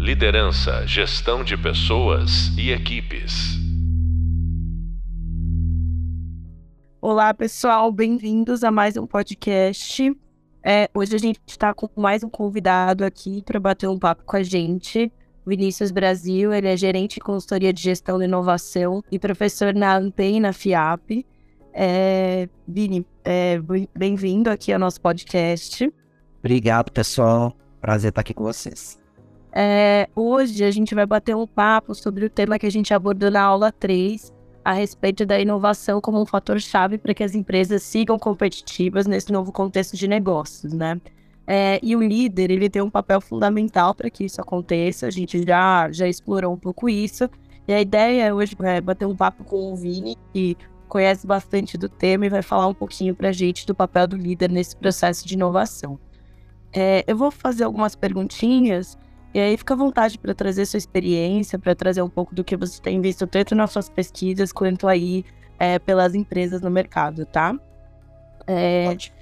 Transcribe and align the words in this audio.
Liderança, 0.00 0.86
gestão 0.86 1.44
de 1.44 1.58
pessoas 1.58 2.56
e 2.56 2.70
equipes. 2.70 3.58
Olá, 7.02 7.34
pessoal, 7.34 7.92
bem-vindos 7.92 8.64
a 8.64 8.70
mais 8.70 8.96
um 8.96 9.06
podcast. 9.06 10.10
É, 10.64 10.88
hoje 10.94 11.14
a 11.14 11.18
gente 11.18 11.38
está 11.46 11.74
com 11.74 11.86
mais 12.00 12.24
um 12.24 12.30
convidado 12.30 13.04
aqui 13.04 13.42
para 13.44 13.60
bater 13.60 13.90
um 13.90 13.98
papo 13.98 14.24
com 14.24 14.38
a 14.38 14.42
gente. 14.42 15.12
Vinícius 15.46 15.90
Brasil, 15.90 16.50
ele 16.50 16.68
é 16.68 16.76
gerente 16.78 17.16
de 17.16 17.20
consultoria 17.20 17.70
de 17.70 17.82
gestão 17.82 18.22
e 18.22 18.24
inovação 18.24 19.02
e 19.12 19.18
professor 19.18 19.74
na 19.74 19.98
ANPEI 19.98 20.36
e 20.36 20.40
na 20.40 20.54
FIAP. 20.54 21.26
É, 21.74 22.48
Vini, 22.66 23.06
é, 23.22 23.60
bem-vindo 23.94 24.48
aqui 24.48 24.72
ao 24.72 24.78
nosso 24.78 24.98
podcast. 24.98 25.92
Obrigado, 26.38 26.90
pessoal. 26.90 27.54
Prazer 27.82 28.08
estar 28.08 28.22
aqui 28.22 28.32
com 28.32 28.44
vocês. 28.44 28.98
É, 29.52 30.08
hoje 30.14 30.62
a 30.64 30.70
gente 30.70 30.94
vai 30.94 31.04
bater 31.06 31.34
um 31.34 31.46
papo 31.46 31.94
sobre 31.94 32.24
o 32.24 32.30
tema 32.30 32.58
que 32.58 32.66
a 32.66 32.70
gente 32.70 32.94
abordou 32.94 33.30
na 33.30 33.42
aula 33.42 33.72
3, 33.72 34.32
a 34.64 34.72
respeito 34.72 35.26
da 35.26 35.40
inovação 35.40 36.00
como 36.00 36.20
um 36.20 36.26
fator-chave 36.26 36.98
para 36.98 37.14
que 37.14 37.24
as 37.24 37.34
empresas 37.34 37.82
sigam 37.82 38.18
competitivas 38.18 39.06
nesse 39.06 39.32
novo 39.32 39.50
contexto 39.50 39.96
de 39.96 40.06
negócios, 40.06 40.72
né? 40.72 41.00
É, 41.46 41.80
e 41.82 41.96
o 41.96 42.02
líder, 42.02 42.50
ele 42.50 42.70
tem 42.70 42.80
um 42.80 42.90
papel 42.90 43.20
fundamental 43.20 43.94
para 43.94 44.08
que 44.08 44.24
isso 44.24 44.40
aconteça, 44.40 45.06
a 45.06 45.10
gente 45.10 45.42
já, 45.44 45.90
já 45.90 46.06
explorou 46.06 46.52
um 46.52 46.56
pouco 46.56 46.88
isso, 46.88 47.28
e 47.66 47.72
a 47.72 47.80
ideia 47.80 48.32
hoje 48.34 48.56
é 48.62 48.80
bater 48.80 49.06
um 49.06 49.16
papo 49.16 49.42
com 49.42 49.72
o 49.72 49.76
Vini, 49.76 50.16
que 50.32 50.56
conhece 50.86 51.26
bastante 51.26 51.78
do 51.78 51.88
tema 51.88 52.26
e 52.26 52.28
vai 52.28 52.42
falar 52.42 52.66
um 52.66 52.74
pouquinho 52.74 53.16
para 53.16 53.30
a 53.30 53.32
gente 53.32 53.66
do 53.66 53.74
papel 53.74 54.06
do 54.06 54.16
líder 54.16 54.50
nesse 54.50 54.76
processo 54.76 55.26
de 55.26 55.34
inovação. 55.34 55.98
É, 56.72 57.04
eu 57.06 57.16
vou 57.16 57.30
fazer 57.30 57.64
algumas 57.64 57.96
perguntinhas 57.96 58.96
e 59.32 59.38
aí 59.38 59.56
fica 59.56 59.74
à 59.74 59.76
vontade 59.76 60.18
para 60.18 60.34
trazer 60.34 60.66
sua 60.66 60.78
experiência, 60.78 61.58
para 61.58 61.74
trazer 61.74 62.02
um 62.02 62.08
pouco 62.08 62.34
do 62.34 62.42
que 62.42 62.56
você 62.56 62.80
tem 62.80 63.00
visto 63.00 63.26
tanto 63.26 63.54
nas 63.54 63.70
suas 63.70 63.88
pesquisas 63.88 64.52
quanto 64.52 64.88
aí 64.88 65.24
é, 65.58 65.78
pelas 65.78 66.14
empresas 66.14 66.60
no 66.60 66.70
mercado, 66.70 67.24
tá? 67.26 67.54
É, 68.46 68.86
Pode. 68.86 69.12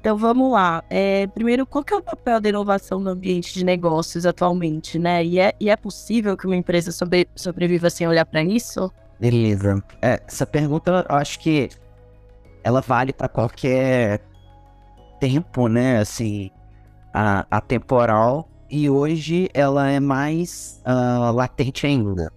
Então 0.00 0.16
vamos 0.16 0.50
lá. 0.50 0.82
É, 0.90 1.26
primeiro, 1.28 1.64
qual 1.64 1.84
que 1.84 1.92
é 1.92 1.96
o 1.96 2.02
papel 2.02 2.40
da 2.40 2.48
inovação 2.48 2.98
no 2.98 3.10
ambiente 3.10 3.54
de 3.54 3.64
negócios 3.64 4.26
atualmente, 4.26 4.98
né? 4.98 5.24
E 5.24 5.38
é, 5.38 5.54
e 5.60 5.70
é 5.70 5.76
possível 5.76 6.36
que 6.36 6.46
uma 6.46 6.56
empresa 6.56 6.90
sobre, 6.90 7.28
sobreviva 7.36 7.88
sem 7.88 8.08
olhar 8.08 8.24
para 8.24 8.42
isso? 8.42 8.92
Beleza. 9.20 9.80
É, 10.00 10.20
essa 10.26 10.44
pergunta, 10.44 11.06
eu 11.08 11.16
acho 11.16 11.38
que 11.38 11.68
ela 12.64 12.80
vale 12.80 13.12
para 13.12 13.28
qualquer 13.28 14.20
tempo, 15.20 15.68
né? 15.68 15.98
Assim, 15.98 16.50
a, 17.14 17.46
a 17.48 17.60
temporal 17.60 18.48
e 18.72 18.88
hoje 18.88 19.50
ela 19.52 19.90
é 19.90 20.00
mais 20.00 20.82
uh, 20.86 21.30
latente 21.30 21.86
ainda. 21.86 22.32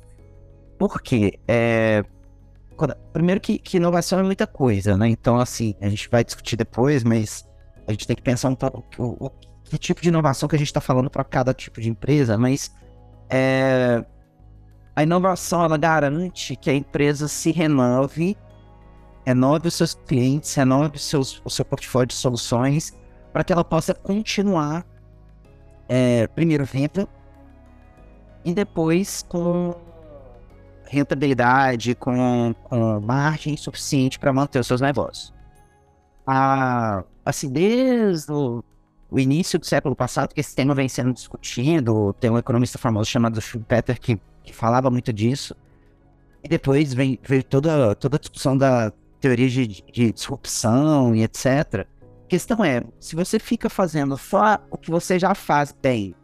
Por 0.77 1.01
quê? 1.01 1.39
É, 1.47 2.03
primeiro 3.13 3.39
que, 3.39 3.57
que, 3.57 3.77
inovação 3.77 4.19
é 4.19 4.23
muita 4.23 4.45
coisa, 4.45 4.97
né? 4.97 5.07
Então, 5.07 5.39
assim, 5.39 5.73
a 5.79 5.87
gente 5.87 6.09
vai 6.09 6.25
discutir 6.25 6.57
depois, 6.57 7.05
mas 7.05 7.47
a 7.87 7.91
gente 7.91 8.05
tem 8.05 8.17
que 8.17 8.21
pensar 8.21 8.49
um 8.49 8.55
pouco 8.55 8.83
o, 8.99 9.29
que 9.63 9.77
tipo 9.77 10.01
de 10.01 10.09
inovação 10.09 10.49
que 10.49 10.57
a 10.57 10.59
gente 10.59 10.67
está 10.67 10.81
falando 10.81 11.09
para 11.09 11.23
cada 11.23 11.53
tipo 11.53 11.79
de 11.79 11.89
empresa, 11.89 12.37
mas 12.37 12.69
é, 13.29 14.03
a 14.93 15.03
inovação 15.03 15.63
ela 15.63 15.77
garante 15.77 16.57
que 16.57 16.69
a 16.69 16.73
empresa 16.73 17.29
se 17.29 17.49
renove, 17.49 18.37
renove 19.25 19.69
os 19.69 19.73
seus 19.73 19.93
clientes, 19.93 20.53
renove 20.53 20.99
seus, 20.99 21.41
o 21.45 21.49
seu 21.49 21.63
portfólio 21.63 22.07
de 22.07 22.13
soluções, 22.13 22.93
para 23.31 23.41
que 23.41 23.53
ela 23.53 23.63
possa 23.63 23.93
continuar 23.93 24.85
é, 25.87 26.27
primeiro 26.27 26.65
venda 26.65 27.07
e 28.43 28.53
depois 28.53 29.23
com 29.27 29.75
rentabilidade, 30.87 31.95
com, 31.95 32.53
com 32.63 33.01
margem 33.01 33.57
suficiente 33.57 34.19
para 34.19 34.31
manter 34.31 34.59
os 34.59 34.67
seus 34.67 34.81
negócios. 34.81 35.33
Assim, 37.23 37.49
desde 37.49 38.31
o, 38.31 38.63
o, 39.09 39.19
início 39.19 39.59
do 39.59 39.65
século 39.65 39.95
passado 39.95 40.33
que 40.33 40.39
esse 40.39 40.55
tema 40.55 40.73
vem 40.75 40.87
sendo 40.87 41.13
discutido, 41.13 42.13
tem 42.19 42.29
um 42.29 42.37
economista 42.37 42.77
famoso 42.77 43.09
chamado 43.09 43.41
Schumpeter 43.41 43.99
que, 43.99 44.19
que 44.43 44.53
falava 44.53 44.89
muito 44.89 45.11
disso, 45.11 45.55
e 46.43 46.47
depois 46.47 46.93
vem, 46.93 47.19
veio 47.23 47.43
toda, 47.43 47.95
toda 47.95 48.17
a 48.17 48.19
discussão 48.19 48.55
da 48.55 48.91
teoria 49.19 49.49
de, 49.49 49.67
de 49.67 50.11
disrupção 50.11 51.15
e 51.15 51.23
etc., 51.23 51.87
questão 52.27 52.63
é, 52.63 52.83
se 52.99 53.15
você 53.15 53.39
fica 53.39 53.69
fazendo 53.69 54.17
só 54.17 54.59
o 54.69 54.77
que 54.77 54.91
você 54.91 55.19
já 55.19 55.35
faz 55.35 55.71
bem, 55.71 56.15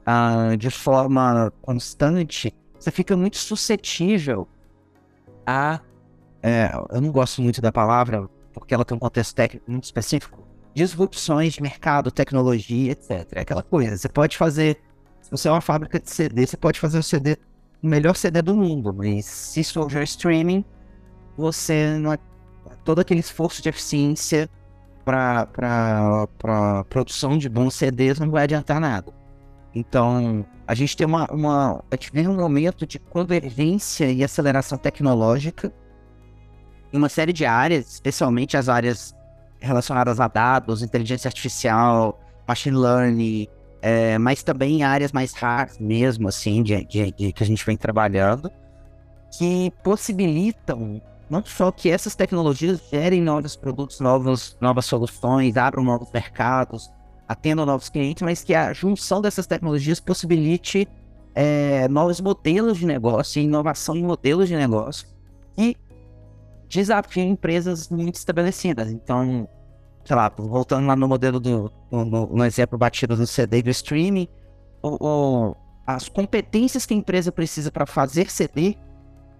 uh, 0.00 0.56
de 0.56 0.70
forma 0.70 1.52
constante, 1.62 2.54
você 2.78 2.90
fica 2.90 3.16
muito 3.16 3.36
suscetível 3.36 4.48
a. 5.46 5.80
É, 6.42 6.70
eu 6.90 7.00
não 7.00 7.12
gosto 7.12 7.42
muito 7.42 7.60
da 7.60 7.70
palavra, 7.70 8.26
porque 8.52 8.72
ela 8.72 8.84
tem 8.84 8.96
um 8.96 9.00
contexto 9.00 9.34
técnico 9.34 9.70
muito 9.70 9.84
específico. 9.84 10.46
Disrupções 10.74 11.52
de 11.52 11.62
mercado, 11.62 12.10
tecnologia, 12.10 12.92
etc. 12.92 13.28
É 13.32 13.40
aquela 13.40 13.62
coisa. 13.62 13.96
Você 13.96 14.08
pode 14.08 14.36
fazer. 14.36 14.80
Se 15.20 15.30
você 15.30 15.48
é 15.48 15.50
uma 15.50 15.60
fábrica 15.60 16.00
de 16.00 16.10
CD, 16.10 16.46
você 16.46 16.56
pode 16.56 16.80
fazer 16.80 16.98
o 16.98 17.02
CD, 17.02 17.36
o 17.82 17.86
melhor 17.86 18.16
CD 18.16 18.40
do 18.40 18.54
mundo, 18.54 18.94
mas 18.94 19.26
se 19.26 19.62
surgir 19.62 20.02
streaming, 20.04 20.64
você 21.36 21.98
não 21.98 22.12
é. 22.12 22.18
Todo 22.84 23.00
aquele 23.00 23.20
esforço 23.20 23.62
de 23.62 23.68
eficiência 23.68 24.48
para 25.04 26.84
produção 26.88 27.38
de 27.38 27.48
bons 27.48 27.74
CDs 27.74 28.18
não 28.18 28.30
vai 28.30 28.44
adiantar 28.44 28.80
nada. 28.80 29.12
Então, 29.74 30.44
a 30.66 30.74
gente 30.74 30.96
tem 30.96 31.06
uma, 31.06 31.26
uma 31.30 31.84
a 31.90 31.96
gente 31.96 32.28
um 32.28 32.36
momento 32.36 32.86
de 32.86 32.98
convergência 32.98 34.10
e 34.10 34.24
aceleração 34.24 34.76
tecnológica 34.76 35.72
em 36.92 36.98
uma 36.98 37.08
série 37.08 37.32
de 37.32 37.44
áreas, 37.44 37.92
especialmente 37.94 38.56
as 38.56 38.68
áreas 38.68 39.14
relacionadas 39.60 40.18
a 40.18 40.26
dados, 40.26 40.82
inteligência 40.82 41.28
artificial, 41.28 42.18
machine 42.48 42.76
learning, 42.76 43.46
é, 43.82 44.18
mas 44.18 44.42
também 44.42 44.82
áreas 44.82 45.12
mais 45.12 45.32
hard 45.34 45.78
mesmo, 45.78 46.28
assim, 46.28 46.62
de, 46.62 46.84
de, 46.84 47.12
de, 47.12 47.32
que 47.32 47.42
a 47.42 47.46
gente 47.46 47.64
vem 47.64 47.76
trabalhando, 47.76 48.50
que 49.38 49.72
possibilitam 49.84 51.00
não 51.30 51.44
só 51.44 51.70
que 51.70 51.88
essas 51.88 52.16
tecnologias 52.16 52.82
gerem 52.90 53.22
novos 53.22 53.54
produtos, 53.54 54.00
novos, 54.00 54.56
novas 54.60 54.84
soluções, 54.84 55.56
abram 55.56 55.84
novos 55.84 56.10
mercados, 56.12 56.90
atendam 57.28 57.64
novos 57.64 57.88
clientes, 57.88 58.22
mas 58.22 58.42
que 58.42 58.52
a 58.52 58.72
junção 58.72 59.20
dessas 59.20 59.46
tecnologias 59.46 60.00
possibilite 60.00 60.88
é, 61.32 61.86
novos 61.86 62.20
modelos 62.20 62.78
de 62.78 62.86
negócio, 62.86 63.40
inovação 63.40 63.94
em 63.94 64.02
modelos 64.02 64.48
de 64.48 64.56
negócio 64.56 65.06
e 65.56 65.76
desafiem 66.68 67.30
empresas 67.30 67.88
muito 67.88 68.16
estabelecidas. 68.16 68.90
Então, 68.90 69.48
sei 70.04 70.16
lá, 70.16 70.28
voltando 70.36 70.88
lá 70.88 70.96
no 70.96 71.06
modelo 71.06 71.38
do 71.38 71.70
no, 71.92 72.26
no 72.26 72.44
exemplo 72.44 72.76
batido 72.76 73.14
do 73.14 73.26
CD 73.26 73.62
do 73.62 73.70
streaming, 73.70 74.26
o, 74.82 74.96
o, 75.00 75.56
as 75.86 76.08
competências 76.08 76.84
que 76.84 76.92
a 76.92 76.96
empresa 76.96 77.30
precisa 77.30 77.70
para 77.70 77.86
fazer 77.86 78.28
CD 78.32 78.76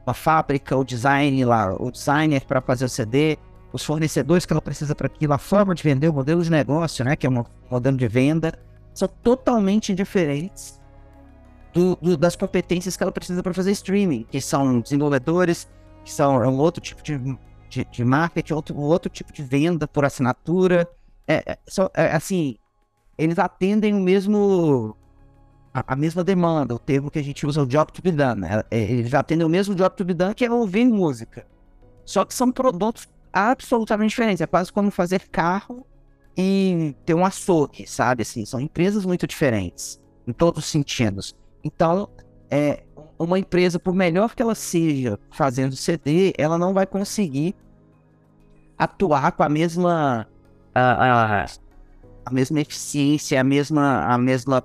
a 0.06 0.14
fábrica, 0.14 0.76
o 0.76 0.84
design 0.84 1.44
lá, 1.44 1.74
o 1.78 1.90
designer 1.90 2.44
para 2.44 2.60
fazer 2.60 2.84
o 2.84 2.88
CD, 2.88 3.38
os 3.72 3.84
fornecedores 3.84 4.44
que 4.44 4.52
ela 4.52 4.62
precisa 4.62 4.94
para 4.94 5.06
aquilo, 5.06 5.32
a 5.32 5.38
forma 5.38 5.74
de 5.74 5.82
vender, 5.82 6.08
o 6.08 6.12
modelo 6.12 6.42
de 6.42 6.50
negócio, 6.50 7.04
né, 7.04 7.16
que 7.16 7.26
é 7.26 7.30
um 7.30 7.44
modelo 7.70 7.96
de 7.96 8.08
venda, 8.08 8.52
são 8.92 9.08
totalmente 9.22 9.94
diferentes 9.94 10.80
do, 11.72 11.96
do, 11.96 12.16
das 12.16 12.34
competências 12.36 12.96
que 12.96 13.02
ela 13.02 13.12
precisa 13.12 13.42
para 13.42 13.54
fazer 13.54 13.70
streaming, 13.72 14.24
que 14.30 14.40
são 14.40 14.80
desenvolvedores, 14.80 15.68
que 16.04 16.12
são 16.12 16.42
é 16.42 16.48
um 16.48 16.58
outro 16.58 16.82
tipo 16.82 17.02
de, 17.02 17.18
de, 17.68 17.84
de 17.84 18.04
marketing, 18.04 18.52
outro, 18.52 18.76
um 18.76 18.82
outro 18.82 19.10
tipo 19.10 19.32
de 19.32 19.42
venda 19.42 19.86
por 19.86 20.04
assinatura. 20.04 20.88
É, 21.26 21.52
é, 21.52 21.58
é, 21.94 22.16
assim, 22.16 22.56
eles 23.16 23.38
atendem 23.38 23.94
o 23.94 24.00
mesmo 24.00 24.96
a, 25.72 25.94
mesma 25.94 26.24
demanda, 26.24 26.74
o 26.74 26.78
termo 26.78 27.10
que 27.10 27.18
a 27.18 27.22
gente 27.22 27.46
usa, 27.46 27.62
o 27.62 27.66
job 27.66 27.92
to 27.92 28.02
be 28.02 28.10
done. 28.10 28.40
Né? 28.40 28.62
É, 28.70 28.80
eles 28.80 29.14
atendem 29.14 29.46
o 29.46 29.50
mesmo 29.50 29.74
job 29.74 29.94
to 29.96 30.04
be 30.04 30.14
done 30.14 30.34
que 30.34 30.44
é 30.44 30.50
ouvir 30.50 30.84
música. 30.86 31.46
Só 32.04 32.24
que 32.24 32.34
são 32.34 32.50
produtos 32.50 33.08
absolutamente 33.32 34.10
diferentes. 34.10 34.40
É 34.40 34.46
quase 34.46 34.72
como 34.72 34.90
fazer 34.90 35.28
carro 35.28 35.86
e 36.36 36.94
ter 37.04 37.14
um 37.14 37.24
açougue, 37.24 37.86
sabe? 37.86 38.22
Assim, 38.22 38.44
são 38.44 38.60
empresas 38.60 39.04
muito 39.04 39.26
diferentes, 39.26 40.00
em 40.26 40.32
todos 40.32 40.64
os 40.64 40.70
sentidos. 40.70 41.36
Então, 41.62 42.08
é, 42.50 42.82
uma 43.18 43.38
empresa, 43.38 43.78
por 43.78 43.94
melhor 43.94 44.34
que 44.34 44.42
ela 44.42 44.54
seja 44.54 45.18
fazendo 45.30 45.76
CD, 45.76 46.32
ela 46.36 46.58
não 46.58 46.74
vai 46.74 46.86
conseguir 46.86 47.54
atuar 48.76 49.32
com 49.32 49.42
a 49.42 49.48
mesma 49.48 50.26
a 50.74 52.30
mesma 52.30 52.60
eficiência, 52.60 53.40
a 53.40 53.44
mesma 53.44 54.04
a 54.06 54.16
mesma 54.16 54.64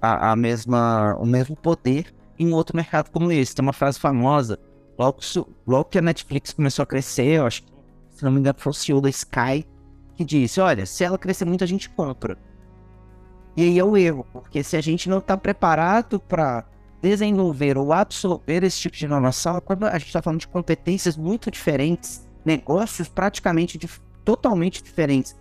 a, 0.00 0.32
a 0.32 0.36
mesma, 0.36 1.16
o 1.18 1.26
mesmo 1.26 1.56
poder 1.56 2.14
em 2.38 2.52
outro 2.52 2.76
mercado 2.76 3.10
como 3.10 3.30
esse. 3.30 3.54
Tem 3.54 3.62
uma 3.62 3.72
frase 3.72 3.98
famosa, 3.98 4.58
logo, 4.98 5.18
logo 5.66 5.84
que 5.84 5.98
a 5.98 6.02
Netflix 6.02 6.52
começou 6.52 6.82
a 6.82 6.86
crescer, 6.86 7.38
eu 7.38 7.46
acho 7.46 7.62
que, 7.62 7.72
se 8.10 8.24
não 8.24 8.32
me 8.32 8.40
engano, 8.40 8.58
foi 8.58 8.70
o 8.70 8.74
CEO 8.74 9.00
da 9.00 9.10
Sky, 9.10 9.66
que 10.14 10.24
disse, 10.24 10.60
olha, 10.60 10.86
se 10.86 11.04
ela 11.04 11.18
crescer 11.18 11.44
muito, 11.44 11.64
a 11.64 11.66
gente 11.66 11.88
compra. 11.90 12.38
E 13.56 13.62
aí 13.62 13.78
é 13.78 13.84
o 13.84 13.96
erro, 13.96 14.26
porque 14.32 14.62
se 14.62 14.76
a 14.76 14.80
gente 14.80 15.08
não 15.08 15.18
está 15.18 15.36
preparado 15.36 16.20
para 16.20 16.64
desenvolver 17.02 17.76
ou 17.76 17.92
absorver 17.92 18.62
esse 18.62 18.78
tipo 18.78 18.96
de 18.96 19.04
inovação, 19.04 19.60
quando 19.60 19.84
a 19.84 19.98
gente 19.98 20.06
está 20.08 20.22
falando 20.22 20.40
de 20.40 20.48
competências 20.48 21.16
muito 21.16 21.50
diferentes, 21.50 22.28
negócios 22.44 23.08
praticamente 23.08 23.78
totalmente 24.24 24.82
diferentes, 24.82 25.36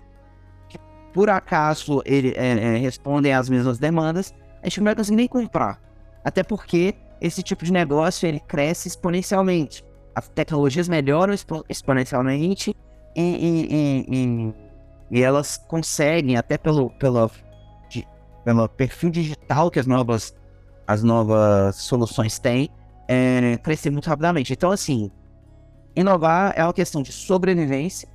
que 0.68 0.78
por 1.14 1.30
acaso 1.30 2.02
ele, 2.06 2.34
é, 2.36 2.76
é, 2.76 2.78
respondem 2.78 3.34
às 3.34 3.50
mesmas 3.50 3.78
demandas, 3.78 4.34
a 4.62 4.68
gente 4.68 4.80
não 4.80 4.86
vai 4.86 4.96
conseguir 4.96 5.18
nem 5.18 5.28
comprar. 5.28 5.80
Até 6.24 6.44
porque 6.44 6.96
esse 7.22 7.44
tipo 7.44 7.66
de 7.66 7.72
negócio 7.72 8.28
ele 8.28 8.40
cresce 8.40 8.88
exponencialmente. 8.88 9.84
As 10.16 10.28
tecnologias 10.28 10.88
melhoram 10.88 11.34
expo 11.34 11.64
exponencialmente 11.70 12.76
e, 13.16 13.22
e, 13.22 14.06
e, 14.10 14.54
e, 15.12 15.22
elas 15.22 15.58
conseguem, 15.58 16.36
até 16.38 16.58
pelo, 16.58 16.90
pelo, 16.92 17.30
de, 17.90 18.08
pelo 18.44 18.68
perfil 18.70 19.10
digital 19.10 19.70
que 19.72 19.80
as 19.80 19.88
novas, 19.88 20.36
as 20.88 21.04
novas 21.04 21.76
soluções 21.78 22.40
têm, 22.40 22.70
é, 23.08 23.58
crescer 23.58 23.90
muito 23.90 24.08
rapidamente. 24.08 24.54
Então, 24.54 24.72
assim, 24.72 25.12
inovar 25.96 26.54
é 26.56 26.64
uma 26.64 26.74
questão 26.74 27.02
de 27.02 27.12
sobrevivência 27.12 28.08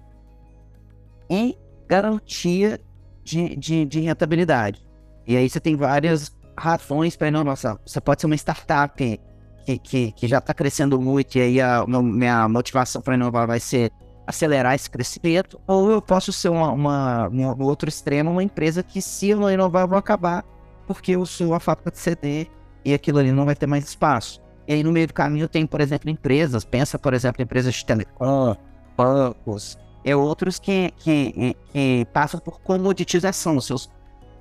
e 1.29 1.57
garantia 1.89 2.81
de, 3.23 3.57
de, 3.57 3.85
de 3.85 4.01
rentabilidade. 4.01 4.87
E 5.27 5.37
aí 5.37 5.49
você 5.49 5.59
tem 5.59 5.75
várias 5.75 6.34
razões 6.57 7.17
para 7.17 7.29
inovação. 7.29 7.79
Você 7.85 8.01
pode 8.01 8.21
ser 8.21 8.27
uma 8.27 8.37
startup 8.37 9.21
que, 9.65 9.79
que, 9.79 10.13
que 10.13 10.29
já 10.29 10.39
está 10.39 10.53
crescendo 10.53 11.01
muito 11.01 11.37
e 11.37 11.41
aí 11.41 11.61
a, 11.61 11.85
minha 11.87 12.49
motivação 12.49 13.01
para 13.01 13.15
inovar 13.15 13.47
vai 13.47 13.61
ser 13.61 13.91
acelerar 14.27 14.75
esse 14.75 14.89
crescimento, 14.89 15.61
ou 15.67 15.91
eu 15.91 16.01
posso 16.01 16.33
ser 16.33 16.49
uma, 16.49 16.73
uma, 16.73 17.29
uma, 17.29 17.55
no 17.55 17.67
outro 17.67 17.89
extremo, 17.89 18.31
uma 18.31 18.43
empresa 18.43 18.83
que 18.83 19.03
se 19.03 19.29
eu 19.29 19.39
não 19.39 19.51
inovar 19.51 19.83
eu 19.83 19.89
vou 19.89 19.99
acabar 19.99 20.43
porque 20.87 21.13
eu 21.13 21.27
sou 21.27 21.53
a 21.55 21.61
fábrica 21.61 21.91
de 21.91 21.99
CD 21.99 22.47
e 22.85 22.95
aquilo 22.95 23.19
ali 23.19 23.33
não 23.33 23.45
vai 23.45 23.55
ter 23.55 23.67
mais 23.67 23.85
espaço. 23.85 24.41
E 24.67 24.73
aí 24.73 24.83
no 24.83 24.93
meio 24.93 25.07
do 25.07 25.15
caminho 25.15 25.49
tem, 25.49 25.67
por 25.67 25.81
exemplo, 25.81 26.09
empresas, 26.09 26.65
pensa, 26.65 26.99
por 26.99 27.13
exemplo, 27.13 27.43
empresas 27.43 27.75
de 27.75 27.85
telecom, 27.85 28.57
bancos, 28.97 29.79
e 30.05 30.15
outros 30.15 30.59
que, 30.59 30.93
que, 30.99 31.57
que 31.73 32.07
passam 32.13 32.39
por 32.39 32.61
comoditização. 32.61 33.61
Seus, 33.61 33.91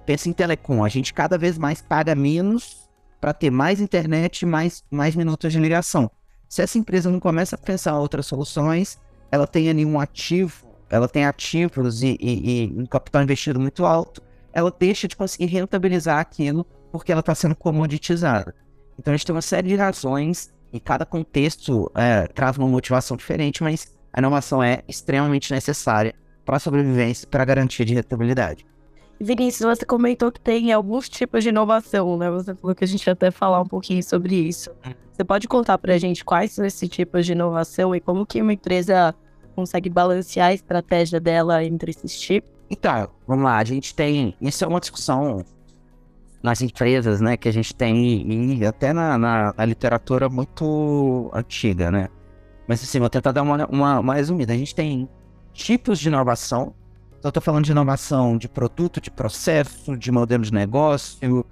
pensa 0.06 0.30
em 0.30 0.34
telecom, 0.34 0.84
a 0.84 0.90
gente 0.90 1.14
cada 1.14 1.38
vez 1.38 1.58
mais 1.58 1.82
paga 1.82 2.16
menos 2.16 2.90
para 3.20 3.34
ter 3.34 3.50
mais 3.50 3.80
internet 3.80 4.42
e 4.42 4.46
mais, 4.46 4.84
mais 4.92 5.16
minutos 5.16 5.52
de 5.52 5.60
ligação. 5.60 6.12
Se 6.50 6.62
essa 6.62 6.78
empresa 6.78 7.10
não 7.10 7.20
começa 7.20 7.56
a 7.56 7.60
pensar 7.60 7.98
outras 7.98 8.26
soluções, 8.26 9.00
ela 9.32 9.48
tem 9.48 9.70
ali 9.70 9.86
um 9.86 10.00
ativo, 10.00 10.68
ela 10.90 11.08
tem 11.08 11.26
ativos 11.26 12.04
e, 12.04 12.18
e, 12.20 12.66
e 12.66 12.74
um 12.78 12.86
capital 12.86 13.24
investido 13.24 13.60
muito 13.60 13.86
alto, 13.86 14.22
ela 14.54 14.72
deixa 14.78 15.08
de 15.08 15.16
conseguir 15.16 15.46
rentabilizar 15.46 16.20
aquilo 16.20 16.66
porque 16.92 17.12
ela 17.12 17.22
está 17.22 17.34
sendo 17.34 17.56
comoditizada. 17.56 18.54
Então 19.00 19.14
a 19.14 19.18
gente 19.18 19.26
tem 19.26 19.34
uma 19.34 19.42
série 19.42 19.70
de 19.70 19.76
razões 19.76 20.54
e 20.72 20.80
cada 20.80 21.06
contexto 21.06 21.92
é, 21.96 22.28
traz 22.28 22.58
uma 22.58 22.68
motivação 22.68 23.18
diferente, 23.18 23.64
mas 23.64 23.96
a 24.12 24.20
inovação 24.20 24.62
é 24.62 24.84
extremamente 24.88 25.52
necessária 25.52 26.14
para 26.46 26.58
a 26.58 26.60
sobrevivência, 26.60 27.28
para 27.28 27.42
a 27.42 27.46
garantia 27.46 27.86
de 27.86 27.96
rentabilidade. 27.96 28.66
Vinícius, 29.19 29.77
você 29.77 29.86
comentou 29.86 30.31
que 30.31 30.39
tem 30.39 30.71
alguns 30.74 31.07
tipos 31.07 31.44
de 31.44 31.50
inovação, 31.50 32.18
né? 32.18 32.30
Você 32.31 32.54
falou 32.56 32.75
que 32.75 32.83
a 32.83 32.88
gente 32.88 33.06
ia 33.06 33.13
até 33.13 33.31
falar 33.31 33.62
um 33.62 33.65
pouquinho 33.65 34.04
sobre 34.04 34.36
isso. 34.36 34.69
Hum. 34.86 34.92
Você 35.12 35.24
pode 35.24 35.48
contar 35.48 35.77
para 35.77 35.94
a 35.94 35.98
gente 35.98 36.25
quais 36.25 36.51
são 36.51 36.65
esses 36.65 36.89
tipos 36.89 37.25
de 37.25 37.33
inovação 37.33 37.95
e 37.95 38.00
como 38.00 38.25
que 38.25 38.42
uma 38.42 38.54
empresa 38.54 39.15
consegue 39.56 39.89
balancear 39.89 40.48
a 40.48 40.54
estratégia 40.54 41.19
dela 41.19 41.63
entre 41.63 41.92
esses 41.92 42.19
tipos? 42.19 42.50
Então, 42.69 43.07
vamos 43.27 43.45
lá, 43.45 43.57
a 43.57 43.63
gente 43.63 43.94
tem. 43.94 44.36
Isso 44.42 44.63
é 44.63 44.68
uma 44.68 44.80
discussão 44.80 45.45
nas 46.42 46.62
empresas, 46.62 47.21
né, 47.21 47.38
que 47.38 47.48
a 47.48 47.54
gente 47.54 47.74
tem, 47.74 48.57
e 48.57 48.65
até 48.65 48.92
na, 48.92 49.18
na, 49.18 49.54
na 49.56 49.65
literatura 49.65 50.27
muito 50.27 51.31
antiga, 51.33 51.89
né? 51.89 52.10
Mas 52.68 52.83
assim, 52.83 53.00
vou 53.00 53.10
tentar 53.10 53.31
dar 53.31 53.44
uma, 53.44 53.65
uma, 53.68 54.00
uma 54.00 54.15
resumida. 54.15 54.54
A 54.54 54.57
gente 54.57 54.75
tem 54.75 55.07
tipos 55.54 56.00
de 56.00 56.07
inovação. 56.07 56.74
Então, 57.24 57.30
estou 57.30 57.42
falando 57.42 57.64
de 57.64 57.72
inovação 57.72 58.38
de 58.38 58.50
produto, 58.50 59.00
de 59.00 59.10
processo, 59.10 59.96
de 59.96 60.12
modelo 60.12 60.44
de 60.44 60.52
negócio, 60.52 61.40
uh, 61.40 61.46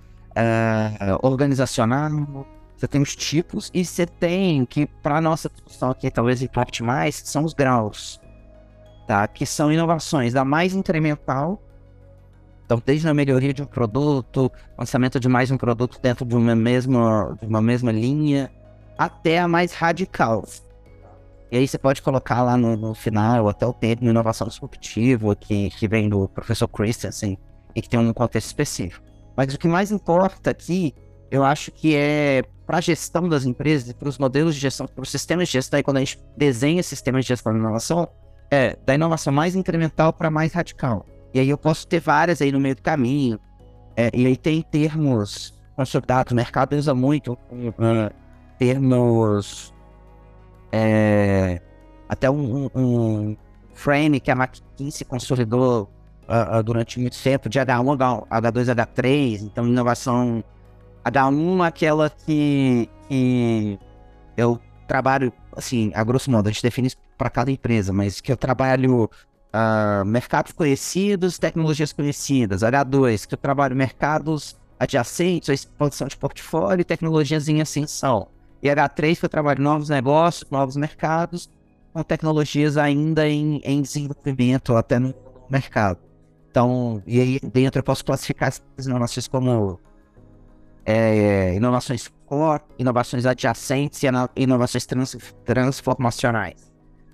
organizacional, 1.22 2.46
você 2.76 2.90
tem 2.90 3.02
os 3.02 3.16
tipos 3.16 3.72
e 3.74 3.86
você 3.86 4.06
tem 4.06 4.66
que, 4.66 4.86
para 4.86 5.22
nossa 5.22 5.50
discussão 5.50 5.90
aqui, 5.90 6.12
talvez 6.12 6.42
impacte 6.42 6.84
mais, 6.84 7.22
são 7.24 7.46
os 7.46 7.54
graus, 7.54 8.20
tá? 9.08 9.26
Que 9.30 9.46
são 9.46 9.72
inovações 9.72 10.34
da 10.34 10.44
mais 10.44 10.74
incremental, 10.74 11.64
então 12.66 12.84
desde 12.86 13.08
a 13.08 13.14
melhoria 13.14 13.54
de 13.54 13.62
um 13.62 13.66
produto, 13.66 14.52
lançamento 14.78 15.22
de 15.22 15.30
mais 15.30 15.52
um 15.52 15.58
produto 15.58 16.02
dentro 16.02 16.26
de 16.26 16.36
uma 16.36 16.54
mesma, 16.54 17.38
de 17.40 17.48
uma 17.48 17.62
mesma 17.62 17.94
linha, 17.94 18.52
até 18.98 19.40
a 19.40 19.48
mais 19.48 19.72
radical. 19.72 20.44
E 21.52 21.58
aí 21.58 21.68
você 21.68 21.78
pode 21.78 22.02
colocar 22.02 22.42
lá 22.42 22.56
no, 22.56 22.78
no 22.78 22.96
final 22.96 23.50
até 23.50 23.66
o 23.66 23.74
termo 23.74 24.10
inovação 24.10 24.48
disruptiva, 24.48 25.36
que, 25.36 25.70
que 25.72 25.88
vem 25.88 26.08
do 26.08 26.30
professor 26.30 26.68
Christensen, 26.68 27.38
e 27.76 27.82
que 27.82 27.90
tem 27.90 28.00
um 28.00 28.14
contexto 28.14 28.48
específico. 28.48 29.06
Mas 29.36 29.54
o 29.54 29.60
que 29.60 29.68
mais 29.68 29.92
importa 29.92 30.52
aqui, 30.52 30.94
eu 31.30 31.44
acho 31.44 31.72
que 31.72 31.96
é 31.96 32.44
para 32.66 32.78
a 32.78 32.82
gestão 32.82 33.28
das 33.28 33.46
empresas, 33.46 33.92
para 33.92 34.08
os 34.08 34.18
modelos 34.18 34.56
de 34.56 34.62
gestão, 34.62 34.88
para 34.88 35.02
os 35.02 35.10
sistemas 35.10 35.50
de 35.50 35.54
gestão, 35.54 35.80
e 35.80 35.84
quando 35.84 35.98
a 35.98 36.00
gente 36.00 36.20
desenha 36.38 36.82
sistemas 36.82 37.26
de 37.26 37.30
gestão 37.30 37.52
de 37.52 37.60
inovação, 37.60 38.08
é 38.50 38.78
da 38.86 38.96
inovação 38.96 39.34
mais 39.34 39.56
incremental 39.56 40.14
para 40.14 40.30
mais 40.30 40.54
radical. 40.54 41.06
E 41.34 41.40
aí 41.40 41.50
eu 41.50 41.58
posso 41.58 41.88
ter 41.88 42.00
várias 42.00 42.42
aí 42.42 42.52
no 42.52 42.60
meio 42.60 42.76
do 42.76 42.82
caminho. 42.82 43.40
É, 43.96 44.10
e 44.14 44.26
aí 44.26 44.38
tem 44.38 44.62
termos 44.62 45.54
consolidados, 45.76 46.32
o 46.32 46.36
mercado 46.36 46.76
usa 46.76 46.94
muito 46.94 47.34
uh, 47.34 48.14
termos. 48.58 49.71
É, 50.72 51.62
até 52.08 52.30
um, 52.30 52.66
um, 52.66 52.70
um, 52.76 53.38
frame 53.74 54.20
que 54.20 54.32
a 54.32 54.36
McKinsey 54.36 55.06
consolidou 55.06 55.90
uh, 56.28 56.60
uh, 56.60 56.64
durante 56.64 57.00
muito 57.00 57.22
tempo, 57.22 57.50
de 57.50 57.60
H1, 57.60 58.28
H2, 58.28 58.76
H3, 58.76 59.42
então 59.44 59.68
inovação 59.68 60.44
H1 61.04 61.66
aquela 61.66 62.10
que, 62.10 62.90
que 63.08 63.80
eu 64.38 64.60
trabalho, 64.88 65.34
assim, 65.56 65.92
a 65.94 66.04
grosso 66.04 66.30
modo, 66.30 66.48
a 66.48 66.52
gente 66.52 66.62
define 66.62 66.88
isso 66.88 66.98
para 67.18 67.30
cada 67.30 67.52
empresa, 67.52 67.94
mas 67.94 68.20
que 68.22 68.32
eu 68.32 68.38
trabalho 68.38 69.10
uh, 69.52 70.06
mercados 70.06 70.52
conhecidos, 70.52 71.38
tecnologias 71.38 71.94
conhecidas. 71.94 72.62
H2, 72.62 73.28
que 73.28 73.34
eu 73.34 73.38
trabalho 73.38 73.76
mercados 73.76 74.60
adjacentes, 74.80 75.50
a 75.50 75.54
expansão 75.54 76.08
de 76.08 76.18
portfólio 76.18 76.82
e 76.82 76.86
tecnologias 76.86 77.48
em 77.48 77.62
ascensão. 77.62 78.28
E 78.62 78.70
H3, 78.70 79.20
que 79.20 79.26
eu 79.26 79.30
trabalho 79.30 79.62
novos 79.62 79.90
negócios, 79.90 80.50
novos 80.50 80.76
mercados, 80.76 81.50
com 81.94 82.04
tecnologias 82.04 82.78
ainda 82.78 83.28
em, 83.28 83.60
em 83.64 83.82
desenvolvimento, 83.82 84.76
até 84.76 85.00
no 85.00 85.14
mercado. 85.50 86.00
Então, 86.50 87.02
e 87.08 87.20
aí 87.20 87.40
dentro 87.40 87.80
eu 87.80 87.84
posso 87.84 88.04
classificar 88.04 88.50
essas 88.50 88.86
inovações 88.86 89.28
como 89.28 89.80
é, 90.86 91.56
inovações 91.56 92.12
core, 92.26 92.62
inovações 92.78 93.26
adjacentes 93.26 94.02
e 94.04 94.08
inovações 94.36 94.86
trans, 94.86 95.18
transformacionais. 95.46 96.72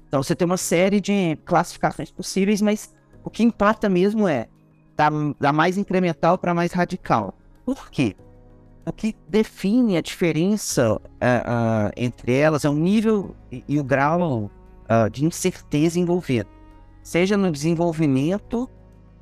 Então 0.08 0.24
você 0.24 0.36
tem 0.36 0.46
uma 0.46 0.58
série 0.58 1.02
de 1.02 1.38
classificações 1.46 2.12
possíveis, 2.12 2.62
mas 2.62 2.94
o 3.24 3.30
que 3.30 3.44
impacta 3.44 3.90
mesmo 3.90 4.28
é 4.28 4.48
da, 4.96 5.10
da 5.40 5.54
mais 5.54 5.78
incremental 5.78 6.38
para 6.38 6.54
mais 6.54 6.72
radical. 6.72 7.38
Por 7.66 7.90
quê? 7.92 8.16
O 8.88 8.94
que 8.94 9.14
define 9.28 9.98
a 9.98 10.02
diferença 10.02 10.94
uh, 10.94 10.98
uh, 10.98 11.92
entre 11.98 12.32
elas 12.32 12.64
é 12.64 12.70
o 12.70 12.74
nível 12.74 13.36
e, 13.52 13.78
o 13.78 13.84
grau 13.84 14.44
uh, 14.44 15.10
de 15.12 15.26
incerteza 15.26 16.00
envolvido. 16.00 16.48
Seja 17.04 17.36
no 17.36 17.52
desenvolvimento 17.52 18.70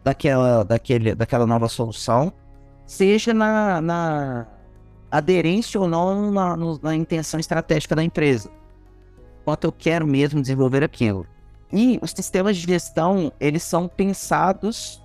daquela, 0.03 0.63
daquele, 0.63 1.15
daquela 1.15 1.48
nova 1.48 1.67
solução, 1.67 2.31
seja 2.86 3.34
na, 3.34 3.81
na 3.81 4.48
aderência 5.10 5.81
ou 5.81 5.88
não 5.88 6.31
na, 6.31 6.55
na, 6.55 6.95
intenção 6.95 7.39
estratégica 7.39 7.95
da 7.95 8.03
empresa. 8.03 8.51
Quanto 9.43 9.63
eu 9.63 9.72
quero 9.72 10.05
mesmo 10.05 10.43
desenvolver 10.43 10.84
aquilo. 10.84 11.25
E 11.74 11.98
os 12.03 12.12
sistemas 12.12 12.55
de 12.55 12.67
gestão, 12.67 13.31
eles 13.39 13.63
são 13.63 13.88
pensados 13.88 15.01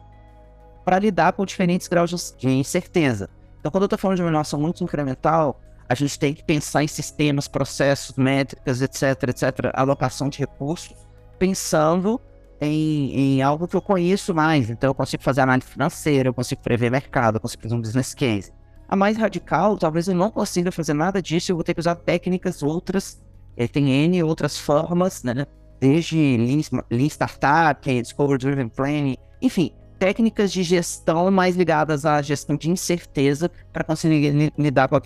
para 0.85 0.99
lidar 0.99 1.33
com 1.33 1.47
diferentes 1.47 1.89
graus 1.89 2.35
de 2.37 2.51
incerteza. 2.51 3.31
Então, 3.61 3.71
quando 3.71 3.83
eu 3.83 3.87
estou 3.87 3.99
falando 3.99 4.17
de 4.17 4.23
uma 4.23 4.31
inovação 4.31 4.59
muito 4.59 4.83
incremental, 4.83 5.61
a 5.89 5.95
gente 5.95 6.19
tem 6.19 6.33
que 6.33 6.43
pensar 6.43 6.83
em 6.83 6.89
sistemas, 6.89 7.47
processos, 7.47 8.17
métricas, 8.17 8.81
etc, 8.81 9.29
etc, 9.29 9.71
alocação 9.75 10.29
de 10.29 10.39
recursos, 10.39 10.95
pensando 11.39 12.21
em, 12.61 13.39
em, 13.39 13.43
algo 13.43 13.69
que 13.69 13.77
eu 13.77 13.83
conheço 13.83 14.35
mais. 14.35 14.71
Então 14.71 14.91
eu 14.91 14.95
consigo 14.95 15.23
fazer 15.23 15.43
análise 15.43 15.67
financeira, 15.67 16.29
eu 16.29 16.35
consigo 16.35 16.63
prever 16.63 16.91
mercado, 16.91 17.37
eu 17.37 17.41
consigo 17.41 17.63
fazer 17.63 17.75
um 17.75 17.81
business 17.81 18.15
case. 18.15 18.53
A 18.89 18.97
mais 18.97 19.17
radical, 19.17 19.77
talvez 19.77 20.09
eu 20.09 20.15
não 20.15 20.31
consiga 20.31 20.73
fazer 20.73 20.95
nada 20.95 21.21
disso, 21.21 21.53
eu 21.53 21.57
vou 21.57 21.65
ter 21.65 21.75
que 21.75 21.81
usar 21.81 21.97
técnicas 21.97 22.63
outras, 22.63 23.23
eh, 23.57 23.69
tem 23.69 23.91
N 23.91 24.23
outras 24.23 24.59
formas, 24.59 25.23
né? 25.23 25.47
Desde 25.81 26.17
Lean, 26.37 26.83
Lean 26.91 27.07
Startup, 27.07 28.03
Discovery 28.03 28.39
Driven 28.39 28.69
Planning, 28.69 29.17
enfim, 29.43 29.73
técnicas 30.01 30.51
de 30.51 30.63
gestão 30.63 31.31
mais 31.31 31.55
ligadas 31.55 32.07
à 32.07 32.23
gestão 32.23 32.57
de 32.57 32.71
incerteza 32.71 33.51
para 33.71 33.85
conseguir 33.85 34.51
lidar 34.57 34.89
com 34.89 34.99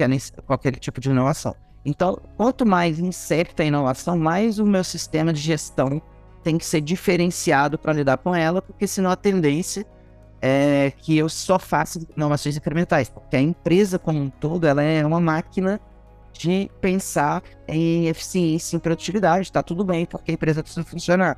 qualquer, 0.46 0.76
tipo 0.76 1.00
de 1.00 1.10
inovação. 1.10 1.54
Então, 1.84 2.16
quanto 2.36 2.64
mais 2.64 3.00
incerta 3.00 3.64
a 3.64 3.66
inovação, 3.66 4.16
mais 4.16 4.60
o 4.60 4.64
meu 4.64 4.84
sistema 4.84 5.32
de 5.32 5.40
gestão 5.40 6.00
tem 6.44 6.56
que 6.56 6.64
ser 6.64 6.80
diferenciado 6.80 7.76
para 7.76 7.92
lidar 7.92 8.18
com 8.18 8.32
ela, 8.34 8.62
porque 8.62 8.86
senão 8.86 9.10
a 9.10 9.16
tendência 9.16 9.84
é 10.40 10.92
que 10.96 11.18
eu 11.18 11.28
só 11.28 11.58
faça 11.58 12.00
inovações 12.16 12.56
incrementais, 12.56 13.08
porque 13.08 13.34
a 13.34 13.40
empresa 13.40 13.98
como 13.98 14.20
um 14.20 14.30
todo 14.30 14.64
ela 14.64 14.82
é 14.82 15.04
uma 15.04 15.20
máquina 15.20 15.80
de 16.32 16.70
pensar 16.80 17.42
em 17.66 18.06
eficiência, 18.06 18.76
em 18.76 18.78
produtividade, 18.78 19.42
está 19.42 19.62
tudo 19.62 19.84
bem, 19.84 20.06
porque 20.06 20.30
a 20.30 20.34
empresa 20.34 20.62
precisa 20.62 20.84
funcionar. 20.84 21.36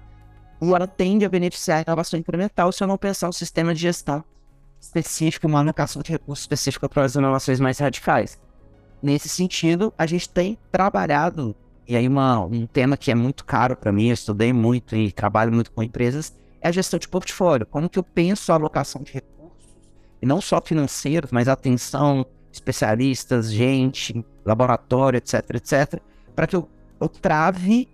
E 0.60 0.72
ela 0.72 0.86
tende 0.86 1.24
a 1.24 1.28
beneficiar 1.28 1.78
a 1.78 1.82
inovação 1.82 2.18
incremental 2.18 2.72
se 2.72 2.82
eu 2.82 2.88
não 2.88 2.96
pensar 2.96 3.28
um 3.28 3.32
sistema 3.32 3.74
de 3.74 3.80
gestão 3.80 4.24
específico, 4.80 5.46
uma 5.46 5.60
alocação 5.60 6.02
de 6.02 6.12
recursos 6.12 6.44
específica 6.44 6.88
para 6.88 7.04
as 7.04 7.14
inovações 7.14 7.60
mais 7.60 7.78
radicais. 7.78 8.38
Nesse 9.02 9.28
sentido, 9.28 9.92
a 9.98 10.06
gente 10.06 10.28
tem 10.28 10.58
trabalhado, 10.70 11.54
e 11.86 11.96
aí 11.96 12.08
uma, 12.08 12.40
um 12.40 12.66
tema 12.66 12.96
que 12.96 13.10
é 13.10 13.14
muito 13.14 13.44
caro 13.44 13.76
para 13.76 13.92
mim, 13.92 14.08
eu 14.08 14.14
estudei 14.14 14.52
muito 14.52 14.96
e 14.96 15.12
trabalho 15.12 15.52
muito 15.52 15.70
com 15.70 15.82
empresas, 15.82 16.36
é 16.60 16.68
a 16.68 16.72
gestão 16.72 16.98
de 16.98 17.08
portfólio. 17.08 17.66
Como 17.66 17.88
que 17.88 17.98
eu 17.98 18.02
penso 18.02 18.52
a 18.52 18.54
alocação 18.54 19.02
de 19.02 19.12
recursos, 19.12 19.76
e 20.20 20.26
não 20.26 20.40
só 20.40 20.60
financeiros, 20.60 21.30
mas 21.30 21.48
atenção, 21.48 22.24
especialistas, 22.52 23.52
gente, 23.52 24.24
laboratório, 24.44 25.18
etc, 25.18 25.44
etc, 25.54 26.00
para 26.34 26.46
que 26.46 26.56
eu, 26.56 26.68
eu 27.00 27.08
trave, 27.08 27.88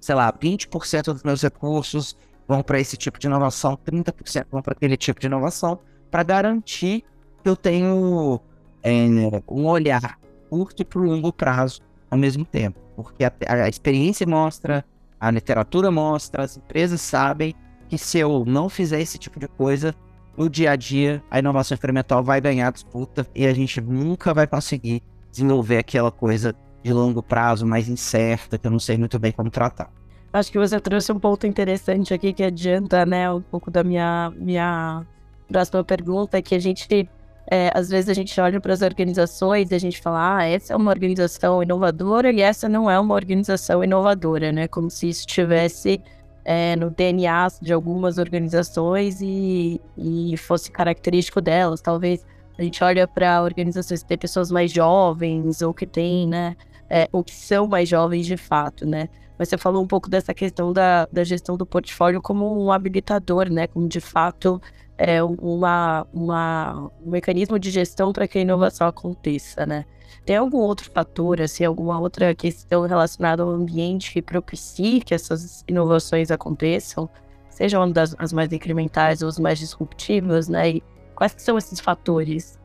sei 0.00 0.14
lá, 0.14 0.32
20% 0.32 1.12
dos 1.12 1.22
meus 1.22 1.42
recursos 1.42 2.16
vão 2.46 2.62
para 2.62 2.80
esse 2.80 2.96
tipo 2.96 3.18
de 3.18 3.26
inovação, 3.26 3.76
30% 3.76 4.46
vão 4.50 4.62
para 4.62 4.72
aquele 4.72 4.96
tipo 4.96 5.20
de 5.20 5.26
inovação, 5.26 5.78
para 6.10 6.22
garantir 6.22 7.04
que 7.42 7.48
eu 7.48 7.56
tenho 7.56 8.40
é, 8.82 9.06
um 9.48 9.66
olhar 9.66 10.18
curto 10.48 10.82
e 10.82 10.84
para 10.84 11.00
longo 11.00 11.32
prazo 11.32 11.80
ao 12.10 12.18
mesmo 12.18 12.44
tempo. 12.44 12.80
Porque 12.96 13.24
a, 13.24 13.32
a 13.64 13.68
experiência 13.68 14.26
mostra, 14.26 14.84
a 15.20 15.30
literatura 15.30 15.90
mostra, 15.90 16.42
as 16.42 16.56
empresas 16.56 17.00
sabem 17.00 17.54
que 17.88 17.98
se 17.98 18.18
eu 18.18 18.44
não 18.46 18.68
fizer 18.68 19.00
esse 19.00 19.18
tipo 19.18 19.38
de 19.38 19.48
coisa, 19.48 19.94
no 20.36 20.48
dia 20.48 20.70
a 20.70 20.76
dia 20.76 21.22
a 21.30 21.38
inovação 21.38 21.74
experimental 21.74 22.22
vai 22.22 22.40
ganhar 22.40 22.72
disputa 22.72 23.26
e 23.34 23.46
a 23.46 23.52
gente 23.52 23.80
nunca 23.80 24.32
vai 24.32 24.46
conseguir 24.46 25.02
desenvolver 25.30 25.78
aquela 25.78 26.10
coisa 26.10 26.54
de 26.82 26.92
longo 26.92 27.22
prazo 27.22 27.66
mais 27.66 27.88
incerta 27.88 28.58
que 28.58 28.66
eu 28.66 28.70
não 28.70 28.78
sei 28.78 28.96
muito 28.96 29.18
bem 29.18 29.32
como 29.32 29.50
tratar. 29.50 29.90
Acho 30.32 30.52
que 30.52 30.58
você 30.58 30.78
trouxe 30.78 31.10
um 31.10 31.18
ponto 31.18 31.46
interessante 31.46 32.12
aqui 32.12 32.32
que 32.32 32.42
adianta, 32.42 33.06
né, 33.06 33.30
um 33.32 33.40
pouco 33.40 33.70
da 33.70 33.82
minha 33.82 34.30
minha 34.36 35.06
próxima 35.48 35.82
pergunta, 35.82 36.40
que 36.42 36.54
a 36.54 36.58
gente 36.58 37.08
é, 37.50 37.70
às 37.74 37.88
vezes 37.88 38.10
a 38.10 38.14
gente 38.14 38.38
olha 38.40 38.60
para 38.60 38.74
as 38.74 38.82
organizações 38.82 39.70
e 39.70 39.74
a 39.74 39.78
gente 39.78 40.00
fala, 40.02 40.36
ah, 40.36 40.44
essa 40.44 40.74
é 40.74 40.76
uma 40.76 40.90
organização 40.90 41.62
inovadora 41.62 42.30
e 42.30 42.42
essa 42.42 42.68
não 42.68 42.90
é 42.90 43.00
uma 43.00 43.14
organização 43.14 43.82
inovadora, 43.82 44.52
né? 44.52 44.68
Como 44.68 44.90
se 44.90 45.08
isso 45.08 45.26
tivesse 45.26 45.98
é, 46.44 46.76
no 46.76 46.90
DNA 46.90 47.48
de 47.62 47.72
algumas 47.72 48.18
organizações 48.18 49.20
e, 49.22 49.80
e 49.96 50.36
fosse 50.36 50.70
característico 50.70 51.40
delas. 51.40 51.80
Talvez 51.80 52.24
a 52.58 52.62
gente 52.62 52.82
olha 52.82 53.06
para 53.06 53.42
organizações 53.42 54.02
que 54.02 54.08
têm 54.08 54.18
pessoas 54.18 54.50
mais 54.50 54.72
jovens 54.72 55.62
ou 55.62 55.72
que 55.72 55.86
têm, 55.86 56.26
né? 56.26 56.56
É, 56.90 57.08
ou 57.12 57.22
que 57.22 57.34
são 57.34 57.68
mais 57.68 57.88
jovens 57.88 58.26
de 58.26 58.36
fato, 58.36 58.84
né? 58.84 59.08
Mas 59.38 59.48
você 59.48 59.56
falou 59.56 59.82
um 59.82 59.86
pouco 59.86 60.10
dessa 60.10 60.34
questão 60.34 60.72
da, 60.72 61.06
da 61.12 61.22
gestão 61.22 61.56
do 61.56 61.64
portfólio 61.64 62.20
como 62.20 62.60
um 62.60 62.72
habilitador, 62.72 63.48
né? 63.48 63.68
Como 63.68 63.86
de 63.88 64.00
fato 64.00 64.60
é, 64.96 65.22
uma, 65.22 66.04
uma, 66.12 66.90
um 67.06 67.10
mecanismo 67.10 67.58
de 67.58 67.70
gestão 67.70 68.12
para 68.12 68.26
que 68.26 68.38
a 68.38 68.40
inovação 68.40 68.88
aconteça, 68.88 69.64
né? 69.64 69.84
Tem 70.24 70.36
algum 70.36 70.58
outro 70.58 70.90
fator, 70.90 71.40
assim, 71.40 71.64
alguma 71.64 72.00
outra 72.00 72.34
questão 72.34 72.82
relacionada 72.82 73.42
ao 73.44 73.50
ambiente 73.50 74.12
que 74.12 74.20
propicie 74.20 75.00
que 75.00 75.14
essas 75.14 75.64
inovações 75.68 76.32
aconteçam, 76.32 77.08
sejam 77.48 77.90
das, 77.90 78.16
as 78.18 78.32
mais 78.32 78.52
incrementais 78.52 79.22
ou 79.22 79.28
as 79.28 79.38
mais 79.38 79.58
disruptivas, 79.60 80.48
né? 80.48 80.70
E 80.70 80.82
quais 81.18 81.34
são 81.36 81.58
esses 81.58 81.80
fatores? 81.80 82.56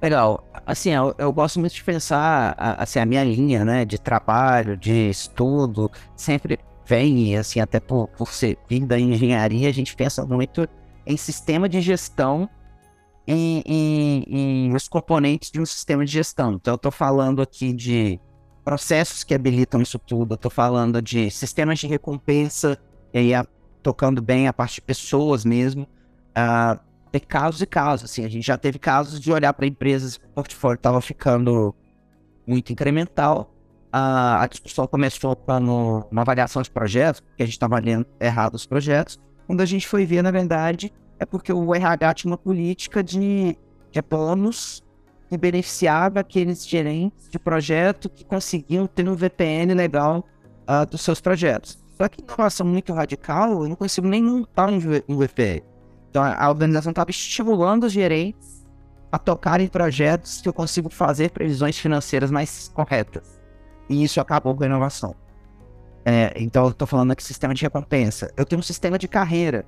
Legal. 0.00 0.46
Assim, 0.66 0.90
eu, 0.90 1.14
eu, 1.16 1.32
gosto 1.32 1.58
muito 1.58 1.72
de 1.72 1.82
pensar, 1.82 2.54
assim, 2.58 2.98
a 2.98 3.06
minha 3.06 3.24
linha, 3.24 3.64
né, 3.64 3.86
de 3.86 3.98
trabalho, 3.98 4.76
de 4.76 5.08
estudo, 5.08 5.90
sempre 6.14 6.58
vem, 6.84 7.34
assim, 7.36 7.60
até 7.60 7.80
por, 7.80 8.08
por 8.08 8.28
ser 8.28 8.58
vindo 8.68 8.86
da 8.86 9.00
engenharia, 9.00 9.70
a 9.70 9.72
gente 9.72 9.96
pensa 9.96 10.24
muito 10.26 10.68
em 11.06 11.16
sistema 11.16 11.66
de 11.66 11.80
gestão 11.80 12.48
e 13.26 14.70
os 14.74 14.86
componentes 14.86 15.50
de 15.50 15.58
um 15.58 15.66
sistema 15.66 16.04
de 16.04 16.12
gestão. 16.12 16.52
Então, 16.52 16.74
eu 16.74 16.76
estou 16.76 16.92
falando 16.92 17.40
aqui 17.40 17.72
de 17.72 18.20
processos 18.62 19.24
que 19.24 19.34
habilitam 19.34 19.80
isso 19.80 19.98
tudo, 19.98 20.32
eu 20.32 20.36
estou 20.36 20.50
falando 20.50 21.00
de 21.00 21.30
sistemas 21.30 21.78
de 21.78 21.86
recompensa, 21.86 22.78
e 23.14 23.18
aí 23.18 23.34
a, 23.34 23.46
tocando 23.82 24.20
bem 24.20 24.46
a 24.46 24.52
parte 24.52 24.74
de 24.74 24.82
pessoas 24.82 25.42
mesmo. 25.42 25.88
Uh, 26.36 26.87
tem 27.10 27.20
casos 27.20 27.60
e 27.62 27.66
casos, 27.66 28.10
assim, 28.10 28.24
a 28.24 28.28
gente 28.28 28.46
já 28.46 28.56
teve 28.56 28.78
casos 28.78 29.20
de 29.20 29.32
olhar 29.32 29.52
para 29.52 29.66
empresas 29.66 30.16
que 30.16 30.24
o 30.26 30.28
portfólio 30.28 30.76
estava 30.76 31.00
ficando 31.00 31.74
muito 32.46 32.72
incremental. 32.72 33.54
Uh, 33.88 34.40
a 34.40 34.46
discussão 34.50 34.86
começou 34.86 35.34
quando, 35.34 36.06
uma 36.10 36.22
avaliação 36.22 36.60
de 36.62 36.70
projetos, 36.70 37.20
porque 37.20 37.42
a 37.42 37.46
gente 37.46 37.54
estava 37.54 37.78
lendo 37.78 38.06
errado 38.20 38.54
os 38.54 38.66
projetos, 38.66 39.18
quando 39.46 39.62
a 39.62 39.66
gente 39.66 39.88
foi 39.88 40.04
ver, 40.04 40.22
na 40.22 40.30
verdade, 40.30 40.92
é 41.18 41.24
porque 41.24 41.52
o 41.52 41.74
RH 41.74 42.14
tinha 42.14 42.30
uma 42.30 42.38
política 42.38 43.02
de, 43.02 43.56
de 43.90 44.02
bônus 44.02 44.82
que 45.28 45.36
beneficiava 45.36 46.20
aqueles 46.20 46.66
gerentes 46.66 47.28
de 47.28 47.38
projeto 47.38 48.08
que 48.08 48.24
conseguiam 48.24 48.86
ter 48.86 49.08
um 49.08 49.14
VPN 49.14 49.74
legal 49.74 50.24
uh, 50.68 50.86
dos 50.88 51.00
seus 51.00 51.20
projetos. 51.20 51.78
Só 51.96 52.08
que 52.08 52.22
inovação 52.22 52.66
muito 52.66 52.92
radical, 52.92 53.62
eu 53.62 53.68
não 53.68 53.76
consigo 53.76 54.06
nem 54.06 54.22
montar 54.22 54.68
um 54.68 54.78
VPN. 55.18 55.62
Então 56.18 56.34
a 56.36 56.48
organização 56.48 56.90
estava 56.90 57.10
estimulando 57.12 57.84
os 57.84 57.92
gerentes 57.92 58.66
a 59.12 59.18
tocarem 59.18 59.68
projetos 59.68 60.40
que 60.40 60.48
eu 60.48 60.52
consigo 60.52 60.90
fazer 60.90 61.30
previsões 61.30 61.78
financeiras 61.78 62.28
mais 62.28 62.68
corretas. 62.74 63.40
E 63.88 64.02
isso 64.02 64.20
acabou 64.20 64.52
com 64.56 64.64
a 64.64 64.66
inovação. 64.66 65.14
É, 66.04 66.32
então, 66.36 66.64
eu 66.64 66.70
estou 66.70 66.88
falando 66.88 67.12
aqui 67.12 67.22
sistema 67.22 67.54
de 67.54 67.62
recompensa. 67.62 68.32
Eu 68.36 68.44
tenho 68.44 68.58
um 68.58 68.62
sistema 68.62 68.98
de 68.98 69.06
carreira. 69.06 69.64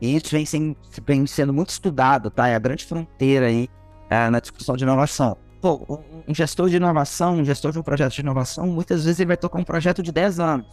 E 0.00 0.14
isso 0.14 0.30
vem, 0.30 0.46
sem, 0.46 0.76
vem 1.04 1.26
sendo 1.26 1.52
muito 1.52 1.70
estudado, 1.70 2.30
tá? 2.30 2.46
É 2.46 2.54
a 2.54 2.58
grande 2.60 2.84
fronteira 2.84 3.46
aí 3.46 3.68
é, 4.08 4.30
na 4.30 4.38
discussão 4.38 4.76
de 4.76 4.84
inovação. 4.84 5.36
Pô, 5.60 6.00
um 6.28 6.34
gestor 6.34 6.68
de 6.68 6.76
inovação, 6.76 7.38
um 7.38 7.44
gestor 7.44 7.72
de 7.72 7.78
um 7.80 7.82
projeto 7.82 8.12
de 8.12 8.20
inovação, 8.20 8.68
muitas 8.68 9.04
vezes 9.04 9.18
ele 9.18 9.28
vai 9.28 9.36
tocar 9.36 9.58
um 9.58 9.64
projeto 9.64 10.00
de 10.00 10.12
10 10.12 10.38
anos. 10.38 10.66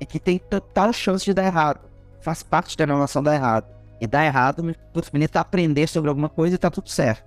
E 0.00 0.06
que 0.06 0.18
tem 0.18 0.38
total 0.38 0.94
chance 0.94 1.24
de 1.24 1.34
dar 1.34 1.44
errado. 1.44 1.85
Faz 2.26 2.42
parte 2.42 2.76
da 2.76 2.82
inovação 2.82 3.22
dar 3.22 3.36
errado. 3.36 3.68
E 4.00 4.06
dar 4.06 4.26
errado 4.26 4.60
me 4.60 4.74
possibilita 4.92 5.38
aprender 5.38 5.86
sobre 5.86 6.08
alguma 6.08 6.28
coisa 6.28 6.56
e 6.56 6.58
tá 6.58 6.68
tudo 6.68 6.90
certo. 6.90 7.24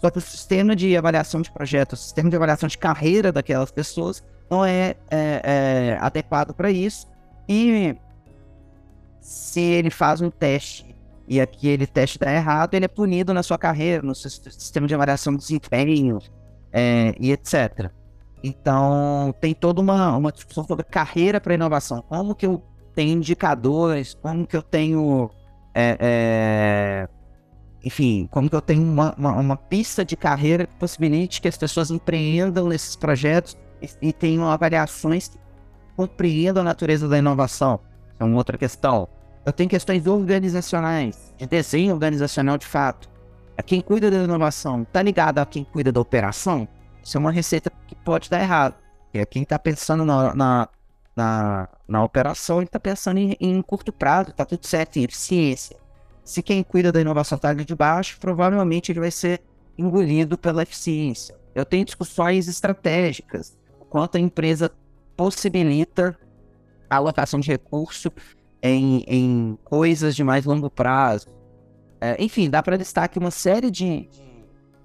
Só 0.00 0.10
que 0.10 0.18
o 0.18 0.20
sistema 0.20 0.74
de 0.74 0.96
avaliação 0.96 1.40
de 1.40 1.52
projetos, 1.52 2.00
o 2.00 2.02
sistema 2.02 2.28
de 2.28 2.34
avaliação 2.34 2.68
de 2.68 2.76
carreira 2.76 3.30
daquelas 3.30 3.70
pessoas 3.70 4.24
não 4.50 4.64
é, 4.64 4.96
é, 5.08 5.40
é 5.44 5.98
adequado 6.00 6.52
para 6.52 6.68
isso. 6.68 7.06
E 7.48 7.94
se 9.20 9.60
ele 9.60 9.88
faz 9.88 10.20
um 10.20 10.30
teste 10.30 10.96
e 11.28 11.40
aquele 11.40 11.86
teste 11.86 12.18
dá 12.18 12.32
errado, 12.32 12.74
ele 12.74 12.86
é 12.86 12.88
punido 12.88 13.32
na 13.32 13.44
sua 13.44 13.56
carreira, 13.56 14.02
no 14.02 14.16
seu 14.16 14.32
sistema 14.32 14.88
de 14.88 14.94
avaliação 14.96 15.32
de 15.32 15.38
desempenho 15.38 16.18
é, 16.72 17.14
e 17.20 17.30
etc. 17.30 17.88
Então, 18.42 19.32
tem 19.40 19.54
toda 19.54 19.80
uma, 19.80 20.16
uma 20.16 20.32
discussão 20.32 20.64
sobre 20.64 20.84
carreira 20.84 21.40
para 21.40 21.54
inovação. 21.54 22.02
Como 22.02 22.34
que 22.34 22.46
eu 22.46 22.60
tenho 22.94 23.16
indicadores, 23.16 24.14
como 24.14 24.46
que 24.46 24.56
eu 24.56 24.62
tenho. 24.62 25.30
É, 25.74 25.96
é, 26.00 27.08
enfim, 27.84 28.28
como 28.30 28.48
que 28.50 28.56
eu 28.56 28.60
tenho 28.60 28.82
uma, 28.82 29.14
uma, 29.16 29.32
uma, 29.36 29.56
pista 29.56 30.04
de 30.04 30.16
carreira 30.16 30.66
que 30.66 30.74
possibilite 30.74 31.40
que 31.40 31.48
as 31.48 31.56
pessoas 31.56 31.90
empreendam 31.90 32.68
nesses 32.68 32.94
projetos 32.94 33.56
e, 34.02 34.12
tenham 34.12 34.50
avaliações 34.50 35.28
que 35.28 35.38
compreendam 35.96 36.60
a 36.60 36.64
natureza 36.64 37.08
da 37.08 37.18
inovação. 37.18 37.80
É 38.18 38.24
uma 38.24 38.36
outra 38.36 38.58
questão. 38.58 39.08
Eu 39.46 39.52
tenho 39.52 39.70
questões 39.70 40.06
organizacionais, 40.06 41.34
de 41.38 41.46
desenho 41.46 41.94
organizacional 41.94 42.58
de 42.58 42.66
fato. 42.66 43.08
A 43.56 43.62
quem 43.62 43.80
cuida 43.80 44.10
da 44.10 44.18
inovação 44.18 44.82
está 44.82 45.00
ligado 45.02 45.38
a 45.38 45.46
quem 45.46 45.64
cuida 45.64 45.90
da 45.90 46.00
operação? 46.00 46.68
Isso 47.02 47.16
é 47.16 47.20
uma 47.20 47.32
receita 47.32 47.70
que 47.86 47.94
pode 47.94 48.28
dar 48.28 48.40
errado. 48.40 48.74
É 49.12 49.24
quem 49.24 49.42
está 49.42 49.58
pensando 49.58 50.04
na, 50.04 50.34
na, 50.34 50.68
na, 51.16 51.68
na, 51.86 52.04
operação, 52.04 52.58
ele 52.58 52.66
está 52.66 52.80
pensando 52.80 53.18
em, 53.18 53.36
em, 53.40 53.60
curto 53.62 53.92
prazo, 53.92 54.30
está 54.30 54.44
tudo 54.44 54.66
certo, 54.66 54.98
em 54.98 55.04
eficiência. 55.04 55.76
Se 56.24 56.42
quem 56.42 56.62
cuida 56.62 56.92
da 56.92 57.00
inovação 57.00 57.36
está 57.36 57.48
ali 57.48 57.64
de 57.64 57.74
baixo, 57.74 58.18
provavelmente 58.20 58.92
ele 58.92 59.00
vai 59.00 59.10
ser 59.10 59.42
engolido 59.76 60.38
pela 60.38 60.62
eficiência. 60.62 61.36
Eu 61.54 61.64
tenho 61.64 61.84
discussões 61.84 62.46
estratégicas 62.48 63.56
quanto 63.88 64.16
a 64.16 64.20
empresa 64.20 64.70
possibilita 65.16 66.16
a 66.88 66.96
alocação 66.96 67.40
de 67.40 67.50
recurso 67.50 68.12
em, 68.62 69.04
em 69.06 69.58
coisas 69.64 70.14
de 70.14 70.24
mais 70.24 70.44
longo 70.44 70.70
prazo. 70.70 71.28
É, 72.00 72.22
enfim, 72.22 72.48
dá 72.48 72.62
para 72.62 72.76
destacar 72.76 73.22
uma 73.22 73.30
série 73.30 73.70
de 73.70 74.08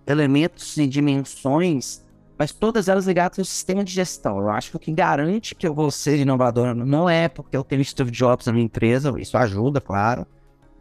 elementos 0.05 0.77
e 0.77 0.88
dimensões, 0.88 2.05
mas 2.38 2.51
todas 2.51 2.88
elas 2.88 3.06
ligadas 3.06 3.39
ao 3.39 3.46
sistema 3.46 3.84
de 3.84 3.92
gestão. 3.92 4.39
Eu 4.39 4.50
acho 4.50 4.72
que 4.72 4.75
o 4.75 4.80
que 4.80 4.92
garante 4.92 5.56
que 5.56 5.68
eu 5.68 5.74
vou 5.74 5.89
ser 5.89 6.20
inovador 6.20 6.75
não 6.75 7.10
é 7.10 7.30
porque 7.30 7.56
eu 7.56 7.63
tenho 7.63 7.84
Steve 7.84 8.12
Jobs 8.12 8.46
na 8.46 8.54
minha 8.54 8.65
empresa, 8.65 9.13
isso 9.18 9.38
ajuda, 9.38 9.80
claro. 9.80 10.25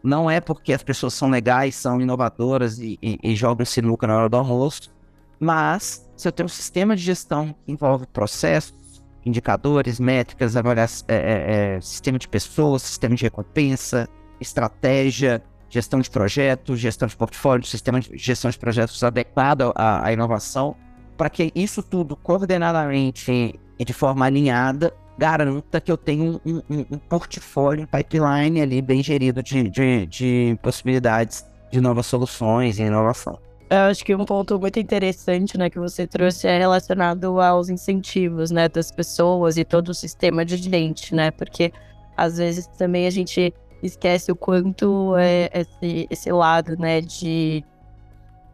Não 0.02 0.30
é 0.30 0.40
porque 0.40 0.72
as 0.72 0.82
pessoas 0.82 1.14
são 1.14 1.30
legais, 1.30 1.74
são 1.76 2.00
inovadoras 2.00 2.78
e, 2.78 2.98
e, 3.02 3.18
e 3.22 3.34
jogam 3.34 3.64
sinuca 3.64 4.06
na 4.06 4.16
hora 4.16 4.28
do 4.28 4.36
almoço, 4.36 4.92
mas 5.40 6.08
se 6.16 6.28
eu 6.28 6.32
tenho 6.32 6.46
um 6.46 6.48
sistema 6.48 6.94
de 6.94 7.02
gestão 7.02 7.54
que 7.64 7.72
envolve 7.72 8.06
processos, 8.06 9.02
indicadores, 9.24 9.98
métricas, 9.98 10.56
avaliação, 10.56 11.06
é, 11.08 11.14
é, 11.14 11.76
é, 11.76 11.80
sistema 11.80 12.18
de 12.18 12.28
pessoas, 12.28 12.82
sistema 12.82 13.14
de 13.14 13.22
recompensa, 13.22 14.08
estratégia, 14.40 15.42
gestão 15.68 16.00
de 16.00 16.10
projetos, 16.10 16.78
gestão 16.78 17.08
de 17.08 17.16
portfólio, 17.16 17.64
sistema 17.64 18.00
de 18.00 18.10
gestão 18.16 18.50
de 18.50 18.58
projetos 18.58 19.02
adequado 19.02 19.72
à, 19.74 20.06
à 20.06 20.12
inovação, 20.12 20.76
para 21.16 21.30
que 21.30 21.52
isso 21.54 21.82
tudo 21.82 22.16
coordenadamente 22.16 23.58
e 23.78 23.84
de 23.84 23.92
forma 23.92 24.26
alinhada 24.26 24.92
garanta 25.16 25.80
que 25.80 25.90
eu 25.90 25.96
tenho 25.96 26.40
um, 26.44 26.56
um, 26.68 26.86
um 26.90 26.98
portfólio, 26.98 27.84
um 27.84 27.86
pipeline 27.86 28.60
ali 28.60 28.82
bem 28.82 29.02
gerido 29.02 29.42
de, 29.42 29.68
de, 29.70 30.06
de 30.06 30.58
possibilidades 30.62 31.44
de 31.70 31.80
novas 31.80 32.06
soluções 32.06 32.78
e 32.78 32.82
inovação. 32.82 33.38
Eu 33.70 33.90
acho 33.90 34.04
que 34.04 34.14
um 34.14 34.24
ponto 34.24 34.58
muito 34.60 34.78
interessante, 34.78 35.56
né, 35.56 35.70
que 35.70 35.78
você 35.78 36.06
trouxe 36.06 36.46
é 36.46 36.58
relacionado 36.58 37.40
aos 37.40 37.68
incentivos, 37.68 38.50
né, 38.50 38.68
das 38.68 38.90
pessoas 38.90 39.56
e 39.56 39.64
todo 39.64 39.88
o 39.88 39.94
sistema 39.94 40.44
de 40.44 40.56
gente, 40.56 41.14
né, 41.14 41.30
porque 41.30 41.72
às 42.16 42.36
vezes 42.36 42.66
também 42.78 43.06
a 43.06 43.10
gente 43.10 43.52
esquece 43.82 44.30
o 44.30 44.36
quanto 44.36 45.16
é 45.16 45.50
esse, 45.52 46.06
esse 46.10 46.32
lado, 46.32 46.76
né, 46.78 47.00
de, 47.00 47.64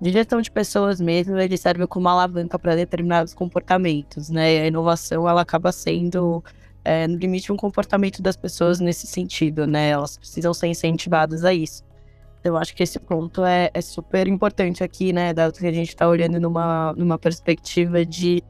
de 0.00 0.11
gestão 0.11 0.40
de 0.40 0.50
pessoas 0.50 1.00
mesmo, 1.00 1.38
ele 1.38 1.57
serve 1.57 1.87
como 1.87 2.09
alavanca 2.09 2.59
para 2.59 2.75
determinados 2.75 3.35
comportamentos, 3.35 4.30
né, 4.30 4.62
a 4.62 4.66
inovação, 4.66 5.28
ela 5.28 5.42
acaba 5.42 5.71
sendo, 5.73 6.42
é, 6.85 7.07
no 7.07 7.16
limite, 7.16 7.52
um 7.52 7.57
comportamento 7.57 8.23
das 8.23 8.37
pessoas 8.37 8.80
nesse 8.80 9.07
sentido, 9.07 9.66
né, 9.66 9.90
elas 9.90 10.16
precisam 10.16 10.54
ser 10.54 10.69
incentivadas 10.69 11.45
a 11.45 11.52
isso. 11.52 11.85
Eu 12.42 12.57
acho 12.57 12.75
que 12.75 12.83
esse 12.83 12.99
ponto 12.99 13.45
é, 13.45 13.71
é 13.75 13.80
super 13.83 14.26
importante 14.26 14.83
aqui, 14.83 15.12
né? 15.12 15.35
Dado 15.35 15.52
que 15.59 15.66
a 15.66 15.73
gente 15.73 15.90
está 15.90 16.09
olhando 16.09 16.40
numa, 16.40 16.95
numa 16.95 17.19
perspectiva 17.19 18.02
de, 18.02 18.42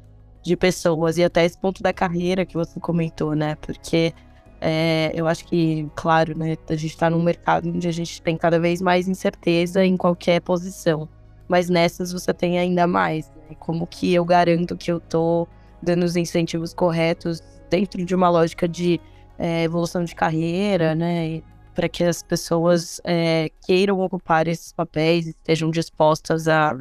de 0.44 0.56
pessoas 0.56 1.18
e 1.18 1.24
até 1.24 1.44
esse 1.44 1.58
ponto 1.58 1.82
da 1.82 1.92
carreira 1.92 2.46
que 2.46 2.54
você 2.54 2.78
comentou, 2.78 3.34
né? 3.34 3.56
Porque 3.56 4.14
é, 4.60 5.10
eu 5.12 5.26
acho 5.26 5.44
que, 5.44 5.88
claro, 5.96 6.38
né? 6.38 6.56
A 6.68 6.76
gente 6.76 6.92
está 6.92 7.10
num 7.10 7.20
mercado 7.20 7.68
onde 7.68 7.88
a 7.88 7.92
gente 7.92 8.22
tem 8.22 8.36
cada 8.36 8.60
vez 8.60 8.80
mais 8.80 9.08
incerteza 9.08 9.84
em 9.84 9.96
qualquer 9.96 10.40
posição. 10.40 11.08
Mas 11.50 11.68
nessas 11.68 12.12
você 12.12 12.32
tem 12.32 12.60
ainda 12.60 12.86
mais. 12.86 13.28
Né? 13.30 13.56
Como 13.58 13.84
que 13.84 14.14
eu 14.14 14.24
garanto 14.24 14.76
que 14.76 14.92
eu 14.92 14.98
estou 14.98 15.48
dando 15.82 16.04
os 16.04 16.14
incentivos 16.14 16.72
corretos 16.72 17.42
dentro 17.68 18.04
de 18.04 18.14
uma 18.14 18.30
lógica 18.30 18.68
de 18.68 19.00
é, 19.36 19.64
evolução 19.64 20.04
de 20.04 20.14
carreira, 20.14 20.94
né? 20.94 21.42
para 21.74 21.88
que 21.88 22.04
as 22.04 22.22
pessoas 22.22 23.00
é, 23.02 23.50
queiram 23.66 23.98
ocupar 23.98 24.46
esses 24.46 24.72
papéis 24.72 25.26
e 25.26 25.30
estejam 25.30 25.72
dispostas 25.72 26.46
a, 26.46 26.72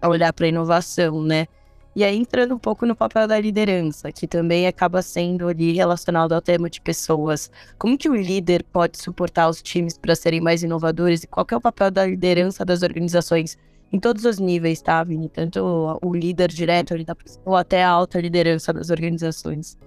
a 0.00 0.08
olhar 0.08 0.32
para 0.32 0.46
a 0.46 0.48
inovação, 0.48 1.20
né? 1.20 1.48
E 1.96 2.04
aí 2.04 2.16
entrando 2.16 2.54
um 2.54 2.58
pouco 2.58 2.84
no 2.84 2.94
papel 2.94 3.26
da 3.26 3.40
liderança, 3.40 4.12
que 4.12 4.28
também 4.28 4.66
acaba 4.66 5.00
sendo 5.00 5.48
ali 5.48 5.72
relacionado 5.72 6.32
ao 6.32 6.42
tema 6.42 6.68
de 6.68 6.80
pessoas. 6.80 7.50
Como 7.78 7.96
que 7.96 8.08
o 8.08 8.14
líder 8.14 8.62
pode 8.64 8.98
suportar 9.02 9.48
os 9.48 9.62
times 9.62 9.96
para 9.96 10.14
serem 10.14 10.40
mais 10.40 10.62
inovadores 10.62 11.24
e 11.24 11.26
qual 11.26 11.46
é 11.50 11.56
o 11.56 11.60
papel 11.60 11.90
da 11.90 12.04
liderança 12.06 12.64
das 12.64 12.82
organizações 12.82 13.56
em 13.96 13.98
todos 13.98 14.26
os 14.26 14.38
níveis, 14.38 14.82
tá, 14.82 15.02
Vini? 15.02 15.26
Tanto 15.28 15.98
o 16.02 16.14
líder 16.14 16.48
direto 16.48 16.92
ali 16.92 17.02
da 17.02 17.16
ou 17.46 17.56
até 17.56 17.82
a 17.82 17.88
alta 17.88 18.20
liderança 18.20 18.70
das 18.70 18.90
organizações. 18.90 19.78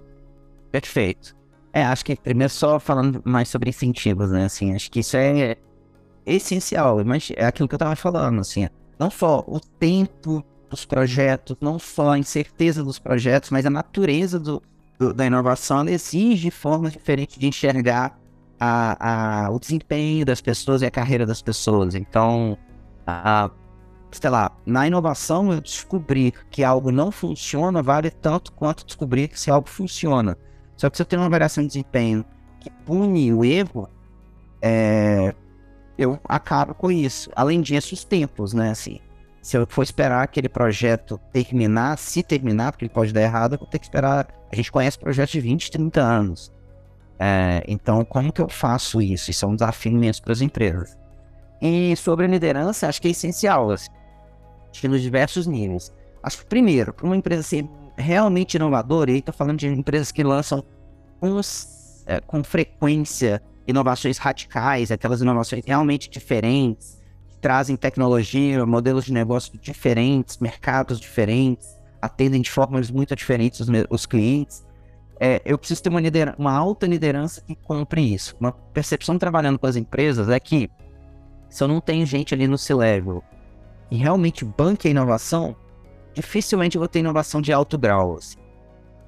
Perfeito. 0.72 1.36
É, 1.72 1.84
acho 1.84 2.04
que 2.04 2.16
primeiro 2.16 2.52
só 2.52 2.80
falando 2.80 3.22
mais 3.24 3.48
sobre 3.48 3.70
incentivos, 3.70 4.32
né? 4.32 4.46
Assim, 4.46 4.74
acho 4.74 4.90
que 4.90 4.98
isso 4.98 5.16
é 5.16 5.56
essencial, 6.26 7.04
mas 7.04 7.30
é 7.36 7.46
aquilo 7.46 7.68
que 7.68 7.74
eu 7.76 7.78
tava 7.78 7.94
falando, 7.94 8.40
assim, 8.40 8.68
não 8.98 9.10
só 9.10 9.44
o 9.46 9.60
tempo 9.60 10.44
dos 10.68 10.84
projetos, 10.84 11.56
não 11.60 11.78
só 11.78 12.10
a 12.10 12.18
incerteza 12.18 12.82
dos 12.82 12.98
projetos, 12.98 13.50
mas 13.50 13.64
a 13.64 13.70
natureza 13.70 14.40
do, 14.40 14.60
do 14.98 15.14
da 15.14 15.24
inovação 15.24 15.88
exige 15.88 16.50
formas 16.50 16.92
diferentes 16.92 17.38
de 17.38 17.46
enxergar 17.46 18.18
a, 18.58 19.44
a, 19.44 19.50
o 19.50 19.60
desempenho 19.60 20.26
das 20.26 20.40
pessoas 20.40 20.82
e 20.82 20.86
a 20.86 20.90
carreira 20.90 21.24
das 21.24 21.40
pessoas. 21.40 21.94
Então, 21.94 22.58
a, 23.06 23.50
sei 24.12 24.30
lá, 24.30 24.50
na 24.64 24.86
inovação 24.86 25.52
eu 25.52 25.60
descobrir 25.60 26.32
que 26.50 26.64
algo 26.64 26.90
não 26.90 27.10
funciona 27.10 27.82
vale 27.82 28.10
tanto 28.10 28.52
quanto 28.52 28.84
descobrir 28.84 29.28
que 29.28 29.38
se 29.38 29.50
algo 29.50 29.68
funciona. 29.68 30.36
Só 30.76 30.88
que 30.88 30.96
se 30.96 31.02
eu 31.02 31.06
tenho 31.06 31.22
uma 31.22 31.28
variação 31.28 31.62
de 31.62 31.68
desempenho 31.68 32.24
que 32.58 32.70
pune 32.70 33.32
o 33.32 33.44
erro, 33.44 33.88
é, 34.62 35.34
eu 35.98 36.18
acabo 36.24 36.74
com 36.74 36.90
isso. 36.90 37.30
Além 37.36 37.60
disso, 37.60 37.94
os 37.94 38.04
tempos, 38.04 38.54
né? 38.54 38.70
Assim, 38.70 38.98
se 39.42 39.56
eu 39.56 39.66
for 39.66 39.82
esperar 39.82 40.22
aquele 40.22 40.48
projeto 40.48 41.18
terminar, 41.32 41.98
se 41.98 42.22
terminar, 42.22 42.72
porque 42.72 42.86
ele 42.86 42.94
pode 42.94 43.12
dar 43.12 43.22
errado, 43.22 43.54
eu 43.54 43.58
vou 43.58 43.66
ter 43.66 43.78
que 43.78 43.84
esperar. 43.84 44.28
A 44.50 44.56
gente 44.56 44.72
conhece 44.72 44.98
projetos 44.98 45.32
de 45.32 45.40
20, 45.40 45.70
30 45.70 46.00
anos. 46.00 46.52
É, 47.18 47.62
então, 47.68 48.02
como 48.04 48.32
que 48.32 48.40
eu 48.40 48.48
faço 48.48 49.00
isso? 49.02 49.30
Isso 49.30 49.44
é 49.44 49.48
um 49.48 49.54
desafio 49.54 49.92
imenso 49.92 50.22
para 50.22 50.32
as 50.32 50.40
empresas. 50.40 50.98
E 51.60 51.94
sobre 51.96 52.26
liderança, 52.26 52.88
acho 52.88 53.00
que 53.02 53.08
é 53.08 53.10
essencial, 53.10 53.70
assim, 53.70 53.90
nos 54.88 55.02
diversos 55.02 55.46
níveis. 55.46 55.92
Acho 56.22 56.38
que, 56.38 56.46
primeiro, 56.46 56.92
para 56.92 57.06
uma 57.06 57.16
empresa 57.16 57.42
ser 57.42 57.66
realmente 57.96 58.54
inovador, 58.54 59.08
e 59.08 59.14
aí 59.14 59.22
tô 59.22 59.32
falando 59.32 59.58
de 59.58 59.68
empresas 59.68 60.10
que 60.12 60.22
lançam 60.22 60.64
uns, 61.20 62.02
é, 62.06 62.20
com 62.20 62.42
frequência 62.42 63.42
inovações 63.66 64.18
radicais, 64.18 64.90
aquelas 64.90 65.20
inovações 65.20 65.64
realmente 65.64 66.10
diferentes, 66.10 66.98
que 67.28 67.36
trazem 67.36 67.76
tecnologia, 67.76 68.64
modelos 68.66 69.04
de 69.04 69.12
negócio 69.12 69.56
diferentes, 69.58 70.38
mercados 70.38 70.98
diferentes, 70.98 71.68
atendem 72.00 72.40
de 72.40 72.50
formas 72.50 72.90
muito 72.90 73.14
diferentes 73.14 73.60
os, 73.60 73.68
os 73.88 74.06
clientes. 74.06 74.64
É, 75.18 75.40
eu 75.44 75.58
preciso 75.58 75.82
ter 75.82 75.90
uma, 75.90 76.00
uma 76.38 76.52
alta 76.52 76.86
liderança 76.86 77.42
que 77.42 77.54
compre 77.54 78.14
isso. 78.14 78.34
Uma 78.40 78.52
percepção 78.52 79.18
trabalhando 79.18 79.58
com 79.58 79.66
as 79.66 79.76
empresas 79.76 80.28
é 80.30 80.40
que 80.40 80.70
se 81.48 81.62
eu 81.62 81.68
não 81.68 81.80
tenho 81.80 82.06
gente 82.06 82.32
ali 82.32 82.46
no 82.46 82.56
C-Level 82.56 83.22
e 83.90 83.96
realmente 83.96 84.44
banque 84.44 84.88
a 84.88 84.90
inovação, 84.90 85.56
dificilmente 86.14 86.76
eu 86.76 86.80
vou 86.80 86.88
ter 86.88 87.00
inovação 87.00 87.40
de 87.40 87.52
alto 87.52 87.76
grau. 87.76 88.16
Assim. 88.16 88.38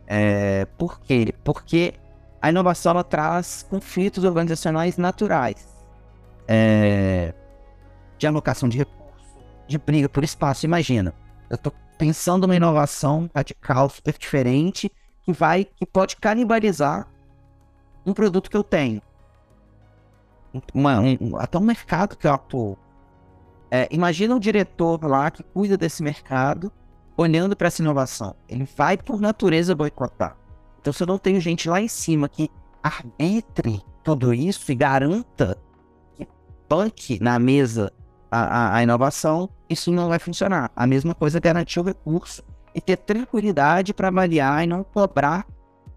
É, 0.07 0.65
por 0.77 1.01
quê? 1.01 1.35
Porque 1.45 1.95
a 2.41 2.51
inovação 2.51 2.91
ela 2.91 3.05
traz 3.05 3.65
conflitos 3.69 4.25
organizacionais 4.25 4.97
naturais. 4.97 5.69
É, 6.49 7.33
de 8.19 8.27
alocação 8.27 8.69
de 8.69 8.79
recursos, 8.79 9.37
de 9.67 9.79
briga 9.79 10.09
por 10.09 10.25
espaço. 10.25 10.67
Imagina, 10.67 11.15
eu 11.49 11.55
estou 11.55 11.73
pensando 11.97 12.47
numa 12.47 12.57
inovação 12.57 13.31
radical, 13.35 13.89
super 13.89 14.17
diferente, 14.19 14.91
que 15.23 15.33
vai, 15.33 15.65
que 15.65 15.87
pode 15.87 16.17
canibalizar 16.17 17.09
um 18.05 18.13
produto 18.13 18.51
que 18.51 18.57
eu 18.57 18.65
tenho. 18.65 19.01
Uma, 20.75 21.01
um, 21.01 21.37
até 21.39 21.59
um 21.59 21.63
mercado 21.63 22.17
que 22.17 22.27
eu 22.27 22.33
atuo. 22.33 22.77
É, 23.75 23.89
imagina 23.91 24.35
um 24.35 24.39
diretor 24.39 25.03
lá 25.03 25.31
que 25.31 25.43
cuida 25.43 25.79
desse 25.79 26.03
mercado 26.03 26.71
olhando 27.17 27.57
para 27.57 27.69
essa 27.69 27.81
inovação. 27.81 28.37
Ele 28.47 28.69
vai, 28.77 28.99
por 28.99 29.19
natureza, 29.19 29.75
boicotar. 29.75 30.37
Então, 30.79 30.93
se 30.93 31.03
eu 31.03 31.07
não 31.07 31.17
tenho 31.17 31.41
gente 31.41 31.71
lá 31.71 31.81
em 31.81 31.89
cima 31.89 32.29
que 32.29 32.51
arbitre 32.83 33.83
tudo 34.05 34.35
isso 34.35 34.71
e 34.71 34.75
garanta 34.75 35.57
que 36.15 36.29
banque 36.69 37.19
na 37.19 37.39
mesa 37.39 37.91
a, 38.31 38.41
a, 38.41 38.77
a, 38.77 38.83
inovação, 38.83 39.49
isso 39.71 39.91
não 39.91 40.11
vai 40.11 40.19
funcionar. 40.19 40.71
A 40.77 40.87
mesma 40.87 41.15
coisa 41.15 41.39
é 41.39 41.41
garantir 41.41 41.81
o 41.81 41.85
recurso 41.85 42.45
e 42.75 42.81
ter 42.81 42.99
tranquilidade 42.99 43.95
para 43.95 44.09
avaliar 44.09 44.65
e 44.65 44.67
não 44.67 44.85
cobrar 44.85 45.47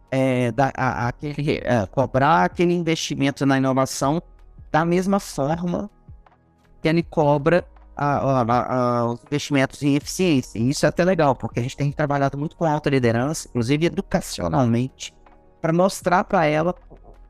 é, 0.10 0.50
da, 0.54 0.72
a, 0.78 1.10
aquele, 1.10 1.58
é, 1.58 1.86
cobrar 1.88 2.46
aquele 2.46 2.74
investimento 2.74 3.46
na 3.46 3.58
inovação 3.58 4.24
da 4.72 4.86
mesma 4.86 5.20
forma 5.20 5.90
que 6.86 6.90
ele 6.90 7.02
cobra 7.02 7.66
a, 7.98 8.42
a, 8.42 9.00
a, 9.00 9.06
os 9.12 9.24
investimentos 9.24 9.82
em 9.82 9.96
eficiência. 9.96 10.60
E 10.60 10.70
isso 10.70 10.86
é 10.86 10.90
até 10.90 11.04
legal, 11.04 11.36
porque 11.36 11.60
a 11.60 11.64
gente 11.64 11.76
tem 11.76 11.92
trabalhado 11.92 12.38
muito 12.38 12.56
com 12.56 12.64
alta 12.64 12.92
liderança, 12.92 13.48
inclusive 13.50 13.88
educacionalmente, 13.88 15.12
para 15.60 15.74
mostrar 15.74 16.24
para 16.26 16.46
ela 16.46 16.76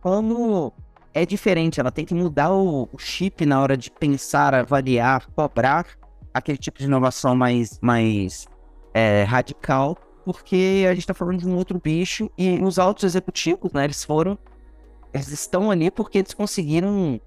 como 0.02 0.74
é 1.14 1.26
diferente. 1.26 1.80
Ela 1.80 1.90
tem 1.90 2.04
que 2.04 2.14
mudar 2.14 2.52
o, 2.52 2.90
o, 2.92 2.98
chip 3.00 3.46
na 3.46 3.62
hora 3.62 3.78
de 3.78 3.90
pensar, 3.90 4.54
avaliar, 4.54 5.26
cobrar 5.28 5.86
aquele 6.34 6.58
tipo 6.58 6.80
de 6.80 6.84
inovação 6.84 7.34
mais, 7.34 7.80
mais 7.80 8.46
é, 8.94 9.24
radical, 9.24 9.98
porque 10.26 10.84
a 10.86 10.90
gente 10.90 11.04
está 11.04 11.14
falando 11.14 11.40
de 11.40 11.48
um 11.48 11.56
outro 11.56 11.80
bicho 11.80 12.30
e 12.38 12.62
os 12.62 12.78
altos 12.78 13.06
executivos, 13.06 13.72
né, 13.72 13.86
eles 13.86 14.04
foram 14.04 14.38
Eles 15.14 15.30
estão 15.30 15.72
ali 15.72 15.90
porque 15.90 16.18
eles 16.18 16.34
conseguiram 16.34 17.22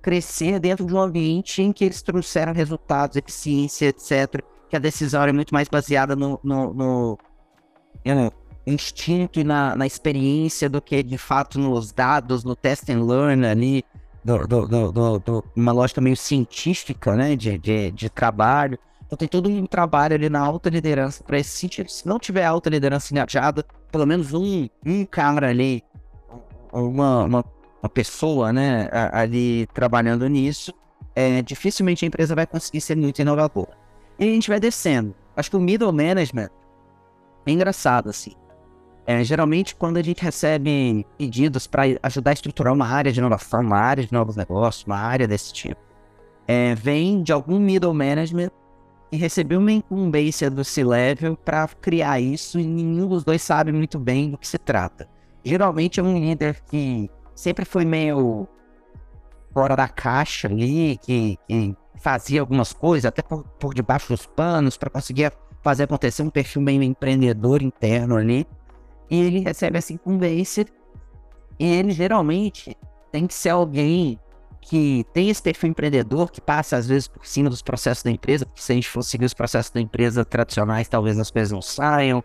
crescer 0.00 0.58
dentro 0.58 0.86
de 0.86 0.94
um 0.94 1.00
ambiente 1.00 1.62
em 1.62 1.72
que 1.72 1.84
eles 1.84 2.02
trouxeram 2.02 2.52
resultados, 2.52 3.16
eficiência, 3.16 3.86
etc. 3.86 4.42
Que 4.68 4.76
a 4.76 4.78
decisão 4.78 5.22
era 5.22 5.32
muito 5.32 5.52
mais 5.52 5.68
baseada 5.68 6.14
no, 6.14 6.38
no, 6.42 6.72
no, 6.72 7.18
no 8.04 8.32
instinto 8.66 9.40
e 9.40 9.44
na, 9.44 9.74
na, 9.74 9.86
experiência 9.86 10.68
do 10.68 10.80
que 10.80 11.02
de 11.02 11.18
fato 11.18 11.58
nos 11.58 11.90
dados, 11.92 12.44
no 12.44 12.54
test 12.54 12.88
and 12.90 13.04
learn 13.04 13.46
ali, 13.46 13.84
do, 14.24 14.46
do, 14.46 15.18
do 15.18 15.44
uma 15.56 15.72
lógica 15.72 16.00
meio 16.00 16.16
científica, 16.16 17.14
né, 17.16 17.34
de, 17.34 17.56
de, 17.58 17.90
de, 17.90 18.10
trabalho. 18.10 18.78
Então 19.06 19.16
tem 19.16 19.26
todo 19.26 19.48
um 19.48 19.66
trabalho 19.66 20.14
ali 20.14 20.28
na 20.28 20.40
alta 20.40 20.68
liderança 20.68 21.24
para 21.24 21.38
esse 21.38 21.50
sentido. 21.56 21.88
Se 21.88 22.06
não 22.06 22.18
tiver 22.18 22.44
alta 22.44 22.68
liderança 22.68 23.12
engajada, 23.12 23.64
pelo 23.90 24.06
menos 24.06 24.34
um, 24.34 24.68
um 24.84 25.06
cara 25.06 25.48
ali, 25.48 25.82
uma, 26.70 27.24
uma, 27.24 27.44
uma 27.82 27.88
pessoa, 27.88 28.52
né, 28.52 28.88
ali 29.12 29.66
trabalhando 29.72 30.26
nisso, 30.28 30.72
é, 31.14 31.42
dificilmente 31.42 32.04
a 32.04 32.08
empresa 32.08 32.34
vai 32.34 32.46
conseguir 32.46 32.80
ser 32.80 32.96
muito 32.96 33.20
inovadora. 33.20 33.76
E 34.18 34.24
a 34.24 34.32
gente 34.32 34.48
vai 34.48 34.58
descendo. 34.58 35.14
Acho 35.36 35.50
que 35.50 35.56
o 35.56 35.60
middle 35.60 35.92
management 35.92 36.48
é 37.46 37.50
engraçado, 37.50 38.10
assim. 38.10 38.32
É, 39.06 39.24
geralmente, 39.24 39.74
quando 39.74 39.96
a 39.96 40.02
gente 40.02 40.22
recebe 40.22 41.06
pedidos 41.16 41.66
para 41.66 41.84
ajudar 42.02 42.30
a 42.30 42.34
estruturar 42.34 42.74
uma 42.74 42.86
área 42.86 43.10
de 43.10 43.18
inovação, 43.18 43.62
uma 43.62 43.78
área 43.78 44.04
de 44.04 44.12
novos 44.12 44.36
negócios, 44.36 44.84
uma 44.84 44.98
área 44.98 45.26
desse 45.26 45.52
tipo, 45.52 45.80
é, 46.46 46.74
vem 46.74 47.22
de 47.22 47.32
algum 47.32 47.58
middle 47.58 47.94
management 47.94 48.50
e 49.10 49.16
recebeu 49.16 49.60
uma 49.60 49.72
incumbência 49.72 50.50
do 50.50 50.62
C-Level 50.62 51.36
para 51.36 51.66
criar 51.80 52.20
isso 52.20 52.60
e 52.60 52.66
nenhum 52.66 53.08
dos 53.08 53.24
dois 53.24 53.40
sabe 53.40 53.72
muito 53.72 53.98
bem 53.98 54.30
do 54.30 54.36
que 54.36 54.46
se 54.46 54.58
trata. 54.58 55.08
Geralmente 55.42 55.98
é 55.98 56.02
um 56.02 56.18
líder 56.18 56.60
que 56.70 57.10
sempre 57.38 57.64
foi 57.64 57.84
meio 57.84 58.48
fora 59.54 59.76
da 59.76 59.86
caixa 59.86 60.48
ali, 60.48 60.98
que, 61.00 61.38
que 61.46 61.76
fazia 61.94 62.40
algumas 62.40 62.72
coisas 62.72 63.04
até 63.06 63.22
por, 63.22 63.44
por 63.60 63.72
debaixo 63.72 64.08
dos 64.08 64.26
panos 64.26 64.76
para 64.76 64.90
conseguir 64.90 65.32
fazer 65.62 65.84
acontecer 65.84 66.22
um 66.22 66.30
perfil 66.30 66.62
meio 66.62 66.82
empreendedor 66.82 67.62
interno 67.62 68.16
ali 68.16 68.44
e 69.08 69.20
ele 69.20 69.38
recebe 69.38 69.78
essa 69.78 69.92
incumbência. 69.92 70.66
E 71.60 71.64
ele 71.64 71.92
geralmente 71.92 72.76
tem 73.12 73.24
que 73.24 73.34
ser 73.34 73.50
alguém 73.50 74.18
que 74.60 75.06
tem 75.12 75.30
esse 75.30 75.40
perfil 75.40 75.70
empreendedor, 75.70 76.32
que 76.32 76.40
passa 76.40 76.76
às 76.76 76.88
vezes 76.88 77.06
por 77.06 77.24
cima 77.24 77.48
dos 77.48 77.62
processos 77.62 78.02
da 78.02 78.10
empresa, 78.10 78.46
porque 78.46 78.60
se 78.60 78.72
a 78.72 78.74
gente 78.74 78.88
for 78.88 79.02
seguir 79.02 79.24
os 79.24 79.34
processos 79.34 79.70
da 79.70 79.80
empresa 79.80 80.24
tradicionais, 80.24 80.88
talvez 80.88 81.16
as 81.16 81.30
coisas 81.30 81.52
não 81.52 81.62
saiam. 81.62 82.22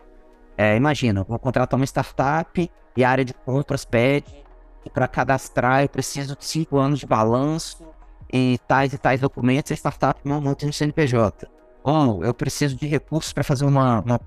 É, 0.58 0.76
imagina, 0.76 1.22
vou 1.22 1.38
contratar 1.38 1.78
uma 1.78 1.86
startup 1.86 2.70
e 2.96 3.04
a 3.04 3.10
área 3.10 3.24
de 3.24 3.32
compras 3.32 3.84
pede 3.84 4.43
para 4.90 5.08
cadastrar 5.08 5.82
eu 5.82 5.88
preciso 5.88 6.36
de 6.36 6.44
cinco 6.44 6.78
anos 6.78 7.00
de 7.00 7.06
balanço 7.06 7.84
e 8.32 8.58
tais 8.66 8.92
e 8.92 8.98
tais 8.98 9.20
documentos, 9.20 9.72
a 9.72 9.74
startup 9.74 10.20
não, 10.24 10.40
não 10.40 10.54
tem 10.54 10.70
CNPJ. 10.72 11.48
Ou 11.82 12.24
eu 12.24 12.32
preciso 12.32 12.76
de 12.76 12.86
recursos 12.86 13.32
para 13.32 13.44
fazer 13.44 13.64
uma, 13.64 14.00
uma 14.00 14.20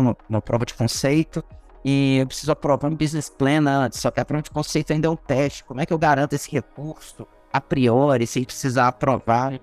uma, 0.00 0.16
uma 0.28 0.42
prova 0.42 0.66
de 0.66 0.74
conceito, 0.74 1.42
e 1.84 2.18
eu 2.18 2.26
preciso 2.26 2.52
aprovar 2.52 2.90
um 2.90 2.94
business 2.94 3.30
plan 3.30 3.66
antes, 3.66 4.00
só 4.00 4.10
que 4.10 4.20
a 4.20 4.24
prova 4.24 4.42
de 4.42 4.50
conceito 4.50 4.92
ainda 4.92 5.08
é 5.08 5.10
um 5.10 5.16
teste. 5.16 5.64
Como 5.64 5.80
é 5.80 5.86
que 5.86 5.92
eu 5.92 5.98
garanto 5.98 6.34
esse 6.34 6.50
recurso 6.50 7.26
a 7.52 7.60
priori, 7.60 8.26
sem 8.26 8.44
precisar 8.44 8.88
aprovar 8.88 9.58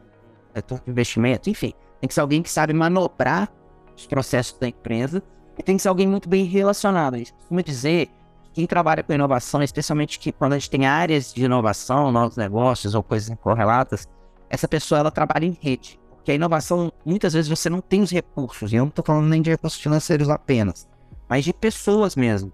retorno 0.54 0.84
de 0.86 0.92
investimento? 0.92 1.50
Enfim, 1.50 1.74
tem 2.02 2.08
que 2.08 2.14
ser 2.14 2.22
alguém 2.22 2.42
que 2.42 2.50
sabe 2.50 2.74
manobrar 2.74 3.52
os 3.96 4.08
processos 4.08 4.58
da 4.58 4.68
empresa 4.68 5.22
e 5.58 5.64
tem 5.64 5.78
que 5.78 5.84
ser 5.84 5.90
alguém 5.90 6.08
muito 6.08 6.28
bem 6.28 6.46
relacionado. 6.46 7.16
A 7.16 7.18
gente 7.18 7.34
costuma 7.34 7.62
dizer 7.62 8.10
quem 8.56 8.66
trabalha 8.66 9.04
com 9.04 9.14
inovação, 9.14 9.62
especialmente 9.62 10.18
que 10.18 10.32
quando 10.32 10.54
a 10.54 10.58
gente 10.58 10.70
tem 10.70 10.86
áreas 10.86 11.34
de 11.34 11.46
inovação, 11.46 12.12
novos 12.12 12.38
negócios 12.38 12.96
ou 12.96 13.04
coisas 13.04 13.36
correlatas, 13.40 14.08
essa 14.50 14.68
pessoa 14.68 15.00
ela 15.00 15.12
trabalha 15.12 15.46
em 15.46 15.58
rede. 15.62 16.00
Porque 16.16 16.32
a 16.32 16.36
inovação, 16.36 16.92
muitas 17.06 17.34
vezes 17.34 17.50
você 17.50 17.70
não 17.70 17.82
tem 17.82 18.02
os 18.02 18.10
recursos, 18.10 18.74
e 18.74 18.78
eu 18.78 18.84
não 18.84 18.90
estou 18.90 19.06
falando 19.06 19.28
nem 19.28 19.42
de 19.42 19.50
recursos 19.52 19.80
financeiros 19.80 20.30
apenas 20.30 20.88
mas 21.28 21.44
de 21.44 21.54
pessoas 21.54 22.16
mesmo. 22.16 22.52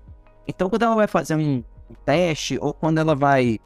Então, 0.48 0.70
quando 0.70 0.84
ela 0.84 0.96
vai 0.96 1.08
fazer 1.08 1.36
um 1.36 1.64
teste 2.06 2.58
ou 2.62 2.74
quando 2.74 2.98
ela 2.98 3.16
vai 3.16 3.60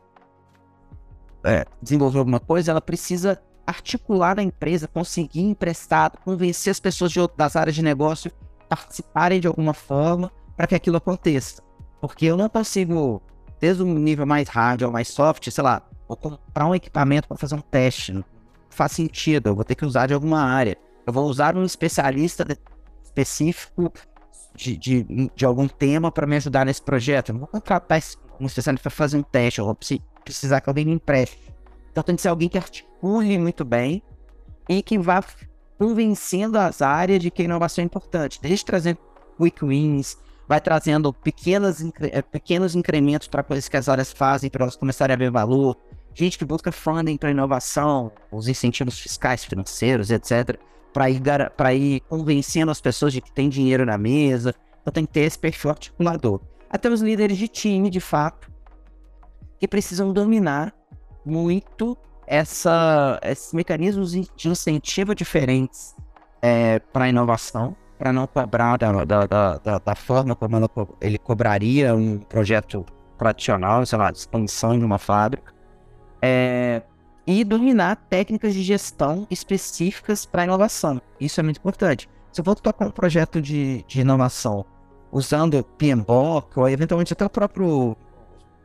é, 1.43 1.65
desenvolver 1.81 2.19
alguma 2.19 2.39
coisa, 2.39 2.71
ela 2.71 2.81
precisa 2.81 3.41
articular 3.65 4.39
a 4.39 4.43
empresa, 4.43 4.87
conseguir 4.87 5.41
emprestado, 5.41 6.17
convencer 6.19 6.71
as 6.71 6.79
pessoas 6.79 7.11
de, 7.11 7.19
das 7.35 7.55
áreas 7.55 7.75
de 7.75 7.83
negócio 7.83 8.31
participarem 8.69 9.39
de 9.39 9.47
alguma 9.47 9.73
forma 9.73 10.31
para 10.55 10.67
que 10.67 10.75
aquilo 10.75 10.97
aconteça. 10.97 11.63
Porque 12.01 12.25
eu 12.25 12.37
não 12.37 12.49
consigo, 12.49 13.21
desde 13.59 13.83
um 13.83 13.93
nível 13.95 14.25
mais 14.25 14.47
hard 14.49 14.83
ou 14.83 14.91
mais 14.91 15.07
soft, 15.07 15.49
sei 15.49 15.63
lá, 15.63 15.81
vou 16.07 16.17
comprar 16.17 16.67
um 16.67 16.75
equipamento 16.75 17.27
para 17.27 17.37
fazer 17.37 17.55
um 17.55 17.61
teste. 17.61 18.13
Não 18.13 18.23
faz 18.69 18.91
sentido, 18.91 19.49
eu 19.49 19.55
vou 19.55 19.63
ter 19.63 19.75
que 19.75 19.85
usar 19.85 20.07
de 20.07 20.13
alguma 20.13 20.41
área. 20.41 20.77
Eu 21.05 21.13
vou 21.13 21.25
usar 21.25 21.55
um 21.55 21.63
especialista 21.63 22.45
específico 23.03 23.91
de, 24.55 24.77
de, 24.77 25.31
de 25.35 25.45
algum 25.45 25.67
tema 25.67 26.11
para 26.11 26.27
me 26.27 26.35
ajudar 26.35 26.65
nesse 26.65 26.81
projeto. 26.81 27.29
Eu 27.29 27.33
não 27.33 27.39
vou 27.39 27.47
contratar 27.47 28.01
um 28.39 28.45
especialista 28.45 28.83
para 28.83 28.91
fazer 28.91 29.17
um 29.17 29.23
teste, 29.23 29.59
eu 29.59 29.65
vou 29.65 29.77
precisar 30.23 30.61
que 30.61 30.69
alguém 30.69 30.85
me 30.85 30.93
empreste. 30.93 31.39
Então 31.91 32.03
tem 32.03 32.15
que 32.15 32.21
ser 32.21 32.27
alguém 32.27 32.49
que 32.49 32.57
articule 32.57 33.37
muito 33.37 33.63
bem 33.63 34.03
e 34.67 34.81
que 34.81 34.97
vá 34.97 35.23
convencendo 35.77 36.57
as 36.57 36.81
áreas 36.81 37.21
de 37.21 37.31
que 37.31 37.41
a 37.41 37.45
inovação 37.45 37.81
é 37.81 37.85
importante. 37.85 38.39
Desde 38.41 38.65
trazendo 38.65 38.99
quick 39.37 39.63
wins, 39.63 40.17
vai 40.47 40.61
trazendo 40.61 41.11
pequenas, 41.13 41.83
eh, 42.01 42.21
pequenos 42.21 42.75
incrementos 42.75 43.27
para 43.27 43.43
coisas 43.43 43.67
que 43.67 43.77
as 43.77 43.89
áreas 43.89 44.11
fazem 44.11 44.49
para 44.49 44.63
elas 44.63 44.75
começarem 44.75 45.13
a 45.13 45.17
ver 45.17 45.31
valor. 45.31 45.77
Gente 46.13 46.37
que 46.37 46.45
busca 46.45 46.71
funding 46.71 47.17
para 47.17 47.31
inovação, 47.31 48.11
os 48.31 48.47
incentivos 48.47 48.99
fiscais, 48.99 49.43
financeiros, 49.43 50.11
etc 50.11 50.59
para 50.95 51.09
ir, 51.09 51.21
ir 51.75 51.99
convencendo 52.07 52.71
as 52.71 52.79
pessoas 52.79 53.11
de 53.11 53.19
que 53.19 53.29
tem 53.29 53.49
dinheiro 53.49 53.85
na 53.85 53.97
mesa. 53.97 54.55
Então 54.81 54.93
tem 54.93 55.05
que 55.05 55.11
ter 55.11 55.21
esse 55.21 55.37
perfil 55.37 55.71
articulador. 55.71 56.39
Até 56.69 56.87
os 56.89 57.01
líderes 57.01 57.37
de 57.37 57.49
time, 57.49 57.89
de 57.89 57.99
fato, 57.99 58.49
que 59.59 59.67
precisam 59.67 60.13
dominar 60.13 60.73
muito 61.25 61.97
essa, 62.25 63.19
esses 63.23 63.51
mecanismos 63.51 64.13
de 64.13 64.47
incentivo 64.47 65.13
diferentes 65.13 65.93
é, 66.41 66.79
para 66.79 67.05
a 67.05 67.09
inovação, 67.09 67.75
para 67.97 68.11
não 68.11 68.27
cobrar 68.27 68.77
da, 68.77 69.05
da, 69.05 69.25
da, 69.57 69.79
da 69.79 69.95
forma 69.95 70.35
como 70.35 70.55
ela, 70.57 70.69
ele 70.99 71.17
cobraria 71.17 71.95
um 71.95 72.17
projeto 72.19 72.85
tradicional, 73.17 73.85
sei 73.85 73.97
lá, 73.97 74.11
de 74.11 74.17
expansão 74.17 74.77
de 74.77 74.83
uma 74.83 74.97
fábrica. 74.97 75.53
É, 76.21 76.81
e 77.25 77.43
dominar 77.43 77.95
técnicas 78.09 78.53
de 78.53 78.61
gestão 78.61 79.25
específicas 79.31 80.25
para 80.25 80.43
inovação. 80.43 81.01
Isso 81.19 81.39
é 81.39 81.43
muito 81.43 81.57
importante. 81.57 82.09
Se 82.31 82.41
eu 82.41 82.45
vou 82.45 82.55
tocar 82.55 82.87
um 82.87 82.91
projeto 82.91 83.41
de, 83.41 83.83
de 83.87 84.01
inovação 84.01 84.65
usando 85.11 85.63
PMBOK 85.77 86.59
ou 86.59 86.69
eventualmente 86.69 87.13
até 87.13 87.27
próprio, 87.29 87.95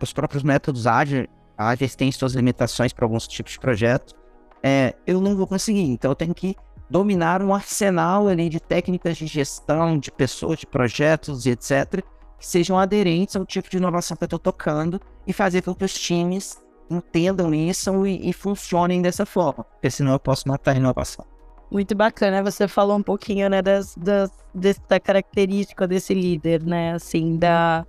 os 0.01 0.13
próprios 0.13 0.43
métodos 0.43 0.87
ágeis, 0.87 1.29
ágeis 1.57 1.95
têm 1.95 2.11
suas 2.11 2.33
limitações 2.33 2.93
para 2.93 3.05
alguns 3.05 3.29
tipos 3.29 3.53
de 3.53 3.61
projeto, 3.61 4.15
é, 4.63 4.95
eu 5.07 5.21
não 5.21 5.37
vou 5.37 5.47
conseguir. 5.47 5.89
Então 5.91 6.11
eu 6.11 6.15
tenho 6.15 6.35
que 6.35 6.57
dominar 6.91 7.41
um 7.41 7.55
arsenal 7.55 8.27
ali 8.27 8.49
de 8.49 8.59
técnicas 8.59 9.17
de 9.17 9.27
gestão, 9.27 9.97
de 9.97 10.11
pessoas, 10.11 10.59
de 10.59 10.67
projetos 10.67 11.47
e 11.47 11.51
etc., 11.51 12.03
que 12.39 12.47
sejam 12.47 12.79
aderentes 12.79 13.37
ao 13.37 13.47
tipo 13.47 13.71
de 13.71 13.77
inovação 13.77 14.17
que 14.17 14.25
eu 14.25 14.27
estou 14.27 14.39
tocando 14.39 15.01
e 15.27 15.33
fazer 15.33 15.63
com 15.63 15.75
que 15.75 15.85
os 15.85 15.95
times 15.95 16.61
entendam 16.91 17.55
isso 17.55 18.05
e, 18.07 18.29
e 18.29 18.33
funcionem 18.33 19.01
dessa 19.01 19.25
forma, 19.25 19.63
porque 19.63 19.91
senão 19.91 20.13
eu 20.13 20.19
posso 20.19 20.49
matar 20.49 20.73
a 20.73 20.77
inovação. 20.77 21.25
Muito 21.71 21.95
bacana, 21.95 22.43
você 22.43 22.67
falou 22.67 22.97
um 22.97 23.03
pouquinho, 23.03 23.49
né, 23.49 23.63
das, 23.63 23.95
das, 23.95 24.31
dessa 24.53 24.99
característica 24.99 25.87
desse 25.87 26.13
líder, 26.13 26.65
né, 26.65 26.95
assim, 26.95 27.37
da, 27.37 27.87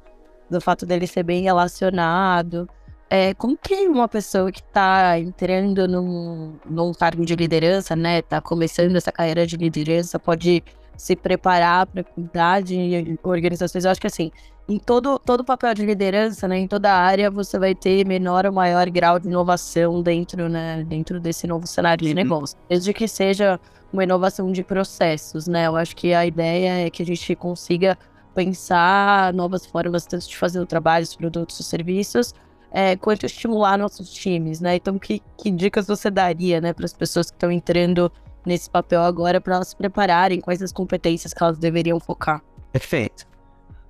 do 0.48 0.62
fato 0.62 0.86
dele 0.86 1.08
ser 1.08 1.24
bem 1.24 1.42
relacionado. 1.42 2.70
É, 3.14 3.34
como 3.34 3.58
que 3.58 3.76
uma 3.90 4.08
pessoa 4.08 4.50
que 4.54 4.62
está 4.62 5.20
entrando 5.20 5.86
num, 5.86 6.56
num 6.66 6.94
cargo 6.94 7.26
de 7.26 7.36
liderança, 7.36 7.94
né, 7.94 8.20
está 8.20 8.40
começando 8.40 8.96
essa 8.96 9.12
carreira 9.12 9.46
de 9.46 9.58
liderança, 9.58 10.18
pode 10.18 10.64
se 10.96 11.14
preparar 11.14 11.88
para 11.88 12.06
cuidar 12.06 12.62
de 12.62 13.20
organizações? 13.22 13.84
Eu 13.84 13.92
acho 13.92 14.00
que, 14.00 14.08
assim, 14.08 14.32
em 14.66 14.80
todo, 14.80 15.20
todo 15.20 15.44
papel 15.44 15.74
de 15.74 15.86
liderança, 15.86 16.48
né, 16.48 16.58
em 16.60 16.70
toda 16.70 16.90
área, 16.90 17.30
você 17.30 17.60
vai 17.60 17.76
ter 17.76 18.08
menor 18.08 18.46
ou 18.46 18.54
maior 18.54 18.90
grau 18.90 19.20
de 19.20 19.28
inovação 19.28 20.02
dentro, 20.02 20.48
né, 20.48 20.86
dentro 20.88 21.20
desse 21.20 21.46
novo 21.46 21.68
cenário 21.68 22.08
de 22.08 22.14
negócio. 22.14 22.58
Desde 22.70 22.94
que 22.94 23.10
seja 23.10 23.60
uma 23.92 24.06
inovação 24.06 24.50
de 24.54 24.64
processos, 24.64 25.50
né? 25.50 25.68
Eu 25.68 25.76
acho 25.76 25.94
que 25.98 26.14
a 26.14 26.26
ideia 26.26 26.88
é 26.88 26.90
que 26.90 27.04
a 27.04 27.06
gente 27.06 27.36
consiga 27.36 27.98
pensar 28.34 29.34
novas 29.34 29.66
formas 29.66 30.06
tanto 30.06 30.30
de 30.30 30.38
fazer 30.38 30.62
o 30.62 30.66
trabalho, 30.66 31.04
os 31.04 31.14
produtos, 31.14 31.60
os 31.60 31.66
serviços, 31.66 32.34
é, 32.72 32.96
quanto 32.96 33.26
estimular 33.26 33.78
nossos 33.78 34.12
times, 34.12 34.62
né? 34.62 34.76
Então, 34.76 34.98
que, 34.98 35.22
que 35.38 35.52
dicas 35.52 35.88
você 35.88 36.10
daria, 36.10 36.62
né, 36.62 36.74
para 36.74 36.86
as 36.86 36.94
pessoas 36.94 37.30
que 37.30 37.36
estão 37.36 37.52
entrando 37.52 38.12
nesse 38.46 38.70
papel 38.70 39.02
agora 39.02 39.40
para 39.40 39.56
elas 39.56 39.70
se 39.70 39.76
prepararem, 39.76 40.40
quais 40.40 40.62
as 40.62 40.72
competências 40.72 41.34
que 41.34 41.44
elas 41.44 41.58
deveriam 41.58 42.00
focar? 42.00 42.42
Perfeito. 42.72 43.28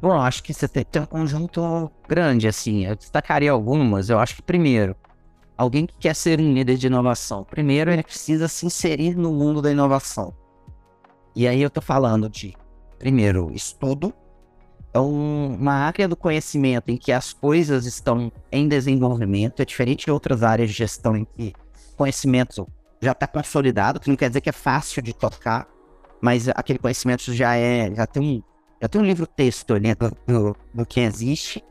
Bom, 0.02 0.14
acho 0.14 0.42
que 0.42 0.54
você 0.54 0.68
tem, 0.68 0.84
tem 0.84 1.02
um 1.02 1.06
conjunto 1.06 1.92
grande, 2.08 2.48
assim. 2.48 2.86
Eu 2.86 2.96
destacaria 2.96 3.52
algumas. 3.52 4.10
Eu 4.10 4.18
acho 4.18 4.36
que, 4.36 4.42
primeiro, 4.42 4.96
alguém 5.56 5.86
que 5.86 5.94
quer 6.00 6.16
ser 6.16 6.40
um 6.40 6.54
líder 6.54 6.76
de 6.76 6.88
inovação, 6.88 7.44
primeiro 7.44 7.92
ele 7.92 8.02
precisa 8.02 8.48
se 8.48 8.66
inserir 8.66 9.16
no 9.16 9.32
mundo 9.32 9.62
da 9.62 9.72
inovação. 9.72 10.34
E 11.36 11.48
aí 11.48 11.62
eu 11.62 11.70
tô 11.70 11.82
falando 11.82 12.28
de, 12.28 12.58
primeiro, 12.98 13.52
estudo. 13.54 14.12
É 14.94 15.00
um, 15.00 15.56
uma 15.56 15.74
área 15.74 16.08
do 16.08 16.16
conhecimento 16.16 16.90
em 16.90 16.98
que 16.98 17.12
as 17.12 17.32
coisas 17.32 17.86
estão 17.86 18.32
em 18.52 18.68
desenvolvimento, 18.68 19.62
é 19.62 19.66
diferente 19.66 20.06
de 20.06 20.12
outras 20.12 20.44
áreas 20.44 20.70
de 20.70 20.76
gestão 20.76 21.16
em 21.16 21.26
que 21.26 21.54
conhecimento 21.96 22.68
já 23.02 23.14
está 23.14 23.26
consolidado, 23.26 24.00
que 24.00 24.10
não 24.10 24.16
quer 24.16 24.30
dizer 24.30 24.42
que 24.42 24.50
é 24.50 24.54
fácil 24.54 25.02
de 25.02 25.14
tocar, 25.14 25.68
mas 26.20 26.48
aquele 26.50 26.78
conhecimento 26.78 27.34
já 27.34 27.56
é, 27.56 27.94
já 27.96 28.06
tem 28.06 28.22
um, 28.22 28.44
já 28.82 28.88
tem 28.88 29.02
um 29.02 29.06
livro 29.06 29.26
texto 29.26 29.74
ali 29.74 29.94
do, 29.96 30.12
do, 30.28 30.56
do 30.74 30.86
que 30.86 31.00
existe. 31.00 31.64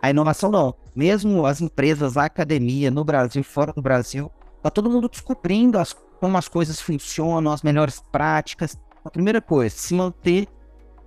A 0.00 0.10
inovação 0.10 0.50
não. 0.50 0.74
Mesmo 0.94 1.44
as 1.46 1.60
empresas, 1.60 2.16
a 2.16 2.24
academia, 2.24 2.90
no 2.90 3.04
Brasil, 3.04 3.42
fora 3.42 3.72
do 3.72 3.82
Brasil, 3.82 4.30
tá 4.62 4.70
todo 4.70 4.90
mundo 4.90 5.08
descobrindo 5.08 5.78
as, 5.78 5.94
como 6.20 6.36
as 6.36 6.48
coisas 6.48 6.80
funcionam, 6.80 7.52
as 7.52 7.62
melhores 7.62 8.00
práticas. 8.12 8.78
A 9.04 9.10
primeira 9.10 9.40
coisa, 9.40 9.74
se 9.74 9.94
manter 9.94 10.46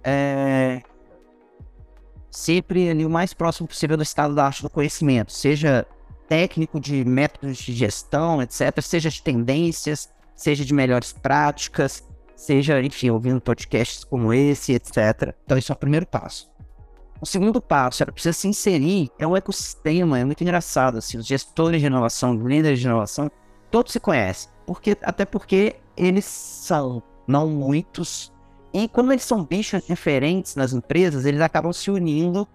é, 0.03 0.81
sempre 2.31 2.89
ali 2.89 3.05
o 3.05 3.09
mais 3.09 3.33
próximo 3.33 3.67
possível 3.67 3.97
do 3.97 4.03
estado 4.03 4.33
da 4.33 4.45
arte 4.45 4.63
do 4.63 4.69
conhecimento, 4.69 5.31
seja 5.31 5.85
técnico 6.27 6.79
de 6.79 7.03
métodos 7.03 7.57
de 7.57 7.73
gestão, 7.73 8.41
etc., 8.41 8.81
seja 8.81 9.09
de 9.09 9.21
tendências, 9.21 10.09
seja 10.33 10.63
de 10.63 10.73
melhores 10.73 11.11
práticas, 11.11 12.07
seja, 12.35 12.81
enfim, 12.81 13.09
ouvindo 13.09 13.41
podcasts 13.41 14.05
como 14.05 14.33
esse, 14.33 14.73
etc. 14.73 15.35
Então, 15.43 15.57
isso 15.57 15.71
é 15.71 15.75
o 15.75 15.77
primeiro 15.77 16.07
passo. 16.07 16.49
O 17.19 17.25
segundo 17.25 17.61
passo, 17.61 18.01
ela 18.01 18.11
precisa 18.11 18.33
se 18.33 18.47
inserir, 18.47 19.11
é 19.19 19.27
um 19.27 19.37
ecossistema, 19.37 20.17
é 20.17 20.25
muito 20.25 20.41
engraçado, 20.41 20.97
assim, 20.97 21.17
os 21.17 21.27
gestores 21.27 21.81
de 21.81 21.87
inovação, 21.87 22.35
os 22.35 22.43
líderes 22.43 22.79
de 22.79 22.87
inovação, 22.87 23.29
todos 23.69 23.91
se 23.91 23.99
conhecem, 23.99 24.49
porque, 24.65 24.97
até 25.03 25.23
porque 25.25 25.75
eles 25.95 26.25
são, 26.25 27.03
não 27.27 27.47
muitos, 27.47 28.30
e 28.73 28.87
como 28.87 29.11
eles 29.11 29.23
são 29.23 29.43
bichos 29.43 29.85
diferentes 29.85 30.55
nas 30.55 30.73
empresas, 30.73 31.25
eles 31.25 31.41
acabam 31.41 31.73
se 31.73 31.91
unindo 31.91 32.47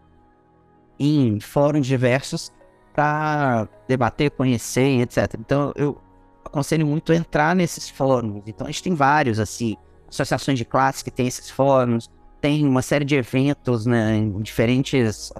em 0.98 1.38
fóruns 1.40 1.86
diversos 1.86 2.52
para 2.94 3.68
debater, 3.86 4.30
conhecer, 4.30 5.00
etc. 5.02 5.34
Então 5.38 5.72
eu 5.76 6.00
aconselho 6.44 6.86
muito 6.86 7.12
entrar 7.12 7.54
nesses 7.54 7.90
fóruns. 7.90 8.42
Então 8.46 8.66
a 8.66 8.70
gente 8.70 8.82
tem 8.82 8.94
vários, 8.94 9.38
assim, 9.38 9.76
associações 10.08 10.58
de 10.58 10.64
classe 10.64 11.04
que 11.04 11.10
tem 11.10 11.26
esses 11.26 11.50
fóruns, 11.50 12.10
tem 12.40 12.66
uma 12.66 12.80
série 12.80 13.04
de 13.04 13.14
eventos 13.14 13.84
né, 13.84 14.16
em 14.16 14.40
diferentes 14.40 15.32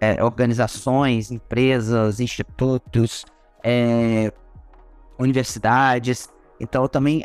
é, 0.00 0.22
organizações, 0.24 1.30
empresas, 1.30 2.18
institutos, 2.18 3.24
é, 3.62 4.32
universidades. 5.18 6.28
Então 6.58 6.82
eu 6.82 6.88
também 6.88 7.22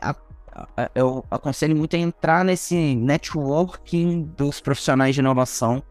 eu 0.93 1.23
aconselho 1.29 1.75
muito 1.75 1.95
a 1.95 1.99
entrar 1.99 2.45
nesse 2.45 2.95
networking 2.95 4.23
dos 4.37 4.59
profissionais 4.59 5.15
de 5.15 5.21
inovação 5.21 5.83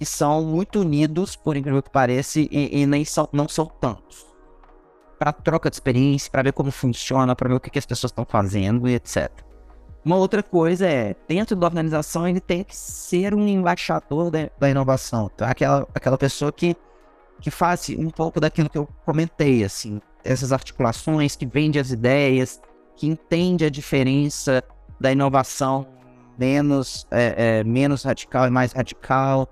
que 0.00 0.06
são 0.06 0.42
muito 0.42 0.80
unidos, 0.80 1.36
por 1.36 1.58
incrível 1.58 1.82
que 1.82 1.90
pareça, 1.90 2.40
e, 2.40 2.48
e 2.50 2.86
nem 2.86 3.04
são, 3.04 3.28
não 3.30 3.46
são 3.46 3.66
tantos. 3.66 4.26
Para 5.18 5.30
troca 5.30 5.68
de 5.68 5.76
experiência, 5.76 6.30
para 6.30 6.42
ver 6.42 6.54
como 6.54 6.70
funciona, 6.70 7.36
para 7.36 7.50
ver 7.50 7.56
o 7.56 7.60
que, 7.60 7.68
que 7.68 7.78
as 7.78 7.84
pessoas 7.84 8.10
estão 8.10 8.24
fazendo 8.24 8.88
e 8.88 8.94
etc. 8.94 9.30
Uma 10.02 10.16
outra 10.16 10.42
coisa 10.42 10.86
é, 10.86 11.14
dentro 11.28 11.54
da 11.54 11.66
organização, 11.66 12.26
ele 12.26 12.40
tem 12.40 12.64
que 12.64 12.74
ser 12.74 13.34
um 13.34 13.46
embaixador 13.46 14.30
da, 14.30 14.70
inovação. 14.70 15.30
Então, 15.34 15.46
aquela, 15.46 15.86
aquela 15.94 16.16
pessoa 16.16 16.50
que, 16.50 16.74
que 17.38 17.50
faz 17.50 17.90
um 17.90 18.08
pouco 18.08 18.40
daquilo 18.40 18.70
que 18.70 18.78
eu 18.78 18.88
comentei, 19.04 19.62
assim, 19.62 20.00
essas 20.24 20.50
articulações, 20.50 21.36
que 21.36 21.44
vende 21.44 21.78
as 21.78 21.90
ideias, 21.90 22.58
que 23.00 23.06
entende 23.06 23.64
a 23.64 23.70
diferença 23.70 24.62
da 25.00 25.10
inovação 25.10 25.86
menos, 26.36 27.06
é, 27.10 27.60
é, 27.60 27.64
menos 27.64 28.02
radical 28.02 28.46
e 28.46 28.50
mais 28.50 28.72
radical, 28.72 29.48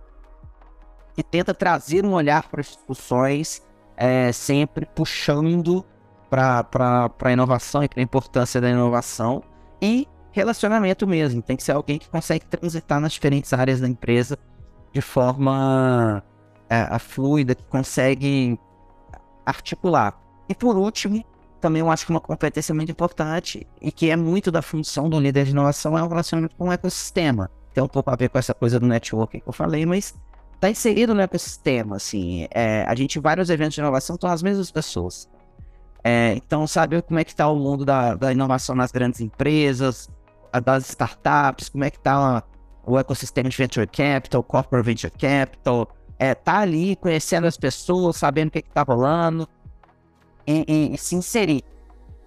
que 1.15 1.23
tenta 1.23 1.55
trazer 1.55 2.05
um 2.05 2.13
olhar 2.13 2.47
para 2.49 2.61
as 2.61 2.67
discussões, 2.67 3.63
é, 3.97 4.31
sempre 4.33 4.85
puxando 4.85 5.83
para 6.29 7.11
a 7.23 7.33
inovação 7.33 7.83
e 7.83 7.89
para 7.89 8.01
a 8.01 8.03
importância 8.03 8.61
da 8.61 8.69
inovação. 8.69 9.43
E 9.81 10.07
relacionamento 10.31 11.07
mesmo, 11.07 11.41
tem 11.41 11.57
que 11.57 11.63
ser 11.63 11.73
alguém 11.73 11.99
que 11.99 12.11
consegue 12.11 12.45
transitar 12.45 13.01
nas 13.01 13.13
diferentes 13.13 13.51
áreas 13.55 13.81
da 13.81 13.89
empresa 13.89 14.39
de 14.93 15.01
forma 15.01 16.23
é, 16.69 16.99
fluida, 16.99 17.55
que 17.55 17.65
consegue 17.65 18.61
articular. 19.47 20.21
E 20.51 20.55
por 20.55 20.77
último, 20.77 21.25
também 21.59 21.81
eu 21.81 21.91
acho 21.91 22.07
que 22.07 22.11
uma 22.11 22.21
competência 22.21 22.75
muito 22.75 22.91
importante 22.91 23.67
e 23.81 23.91
que 23.93 24.11
é 24.11 24.17
muito 24.17 24.51
da 24.51 24.63
função 24.63 25.09
do 25.09 25.19
líder 25.19 25.45
de 25.45 25.51
inovação 25.51 25.97
é 25.99 26.03
o 26.03 26.09
relacionamento 26.09 26.55
com 26.57 26.69
o 26.69 26.73
ecossistema. 26.73 27.51
Tem 27.75 27.83
um 27.83 27.89
pouco 27.89 28.11
a 28.11 28.17
ver 28.17 28.29
com 28.29 28.39
essa 28.39 28.55
coisa 28.55 28.81
do 28.81 28.87
networking 28.87 29.41
que 29.41 29.49
eu 29.49 29.53
falei, 29.53 29.85
mas 29.85 30.15
tá 30.61 30.71
inserido 30.71 31.15
no 31.15 31.21
ecossistema, 31.21 31.97
assim. 31.97 32.49
É, 32.51 32.85
a 32.87 32.95
gente, 32.95 33.19
vários 33.19 33.51
eventos 33.51 33.75
de 33.75 33.81
inovação 33.81 34.15
estão 34.15 34.31
as 34.31 34.43
mesmas 34.43 34.71
pessoas. 34.71 35.29
É, 36.03 36.35
então, 36.35 36.67
sabe 36.67 37.01
como 37.03 37.19
é 37.19 37.25
que 37.25 37.35
tá 37.35 37.49
o 37.49 37.57
mundo 37.57 37.85
da, 37.85 38.15
da 38.15 38.33
inovação 38.33 38.75
nas 38.75 38.91
grandes 38.91 39.21
empresas, 39.21 40.09
das 40.65 40.89
startups, 40.89 41.69
como 41.69 41.85
é 41.85 41.91
que 41.91 41.99
tá 41.99 42.43
o 42.87 42.99
ecossistema 42.99 43.49
de 43.49 43.57
venture 43.57 43.87
capital, 43.87 44.43
corporate 44.43 44.85
venture 44.85 45.13
capital, 45.13 45.89
é, 46.19 46.35
tá 46.35 46.59
ali 46.59 46.97
conhecendo 46.97 47.47
as 47.47 47.57
pessoas, 47.57 48.17
sabendo 48.17 48.49
o 48.49 48.51
que, 48.51 48.63
que 48.63 48.71
tá 48.71 48.83
rolando, 48.83 49.49
e, 50.49 50.65
e, 50.67 50.95
e 50.95 50.99
se 50.99 51.15
inserir 51.15 51.63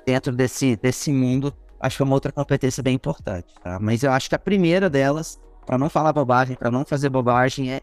dentro 0.05 0.31
desse, 0.31 0.75
desse 0.75 1.11
mundo, 1.11 1.51
acho 1.79 1.97
que 1.97 2.03
é 2.03 2.05
uma 2.05 2.13
outra 2.13 2.31
competência 2.31 2.83
bem 2.83 2.93
importante, 2.93 3.53
tá? 3.63 3.79
Mas 3.81 4.03
eu 4.03 4.11
acho 4.11 4.29
que 4.29 4.35
a 4.35 4.39
primeira 4.39 4.89
delas, 4.89 5.41
para 5.65 5.77
não 5.77 5.89
falar 5.89 6.13
bobagem, 6.13 6.55
para 6.55 6.69
não 6.69 6.85
fazer 6.85 7.09
bobagem, 7.09 7.71
é 7.71 7.81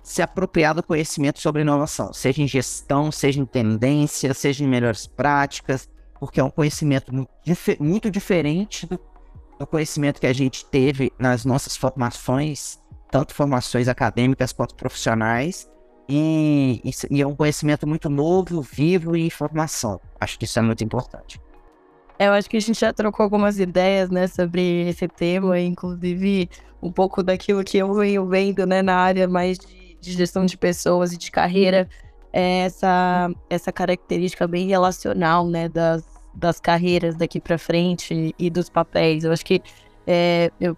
se 0.00 0.22
apropriar 0.22 0.74
do 0.74 0.82
conhecimento 0.82 1.40
sobre 1.40 1.62
inovação, 1.62 2.12
seja 2.12 2.40
em 2.42 2.46
gestão, 2.46 3.10
seja 3.10 3.40
em 3.40 3.46
tendência, 3.46 4.32
seja 4.32 4.62
em 4.62 4.68
melhores 4.68 5.06
práticas, 5.06 5.88
porque 6.20 6.38
é 6.38 6.44
um 6.44 6.50
conhecimento 6.50 7.12
muito, 7.80 8.10
diferente 8.10 8.86
do, 8.86 9.00
do, 9.58 9.66
conhecimento 9.66 10.20
que 10.20 10.26
a 10.26 10.32
gente 10.32 10.66
teve 10.66 11.10
nas 11.18 11.44
nossas 11.44 11.76
formações, 11.76 12.78
tanto 13.10 13.34
formações 13.34 13.88
acadêmicas 13.88 14.52
quanto 14.52 14.74
profissionais, 14.74 15.68
e, 16.08 16.82
e, 17.10 17.22
é 17.22 17.26
um 17.26 17.34
conhecimento 17.34 17.86
muito 17.86 18.10
novo, 18.10 18.60
vivo 18.60 19.16
e 19.16 19.26
informação. 19.26 20.00
Acho 20.20 20.38
que 20.38 20.44
isso 20.44 20.58
é 20.58 20.62
muito 20.62 20.84
importante. 20.84 21.40
Eu 22.18 22.32
acho 22.32 22.48
que 22.48 22.56
a 22.56 22.60
gente 22.60 22.78
já 22.78 22.92
trocou 22.92 23.24
algumas 23.24 23.58
ideias, 23.58 24.08
né, 24.08 24.26
sobre 24.26 24.88
esse 24.88 25.08
tema, 25.08 25.58
inclusive 25.58 26.48
um 26.80 26.92
pouco 26.92 27.22
daquilo 27.22 27.64
que 27.64 27.78
eu 27.78 27.92
venho 27.94 28.26
vendo, 28.26 28.66
né, 28.66 28.82
na 28.82 28.96
área 28.96 29.26
mais 29.26 29.58
de 29.58 29.84
de 30.04 30.12
gestão 30.12 30.44
de 30.44 30.56
pessoas 30.56 31.12
e 31.12 31.16
de 31.16 31.30
carreira, 31.30 31.88
é 32.32 32.60
essa, 32.60 33.30
essa 33.48 33.72
característica 33.72 34.46
bem 34.46 34.68
relacional, 34.68 35.48
né, 35.48 35.68
das, 35.68 36.04
das 36.34 36.60
carreiras 36.60 37.16
daqui 37.16 37.40
para 37.40 37.56
frente 37.56 38.34
e 38.38 38.50
dos 38.50 38.68
papéis. 38.68 39.24
Eu 39.24 39.32
acho 39.32 39.44
que 39.44 39.62
é, 40.06 40.50
eu, 40.60 40.76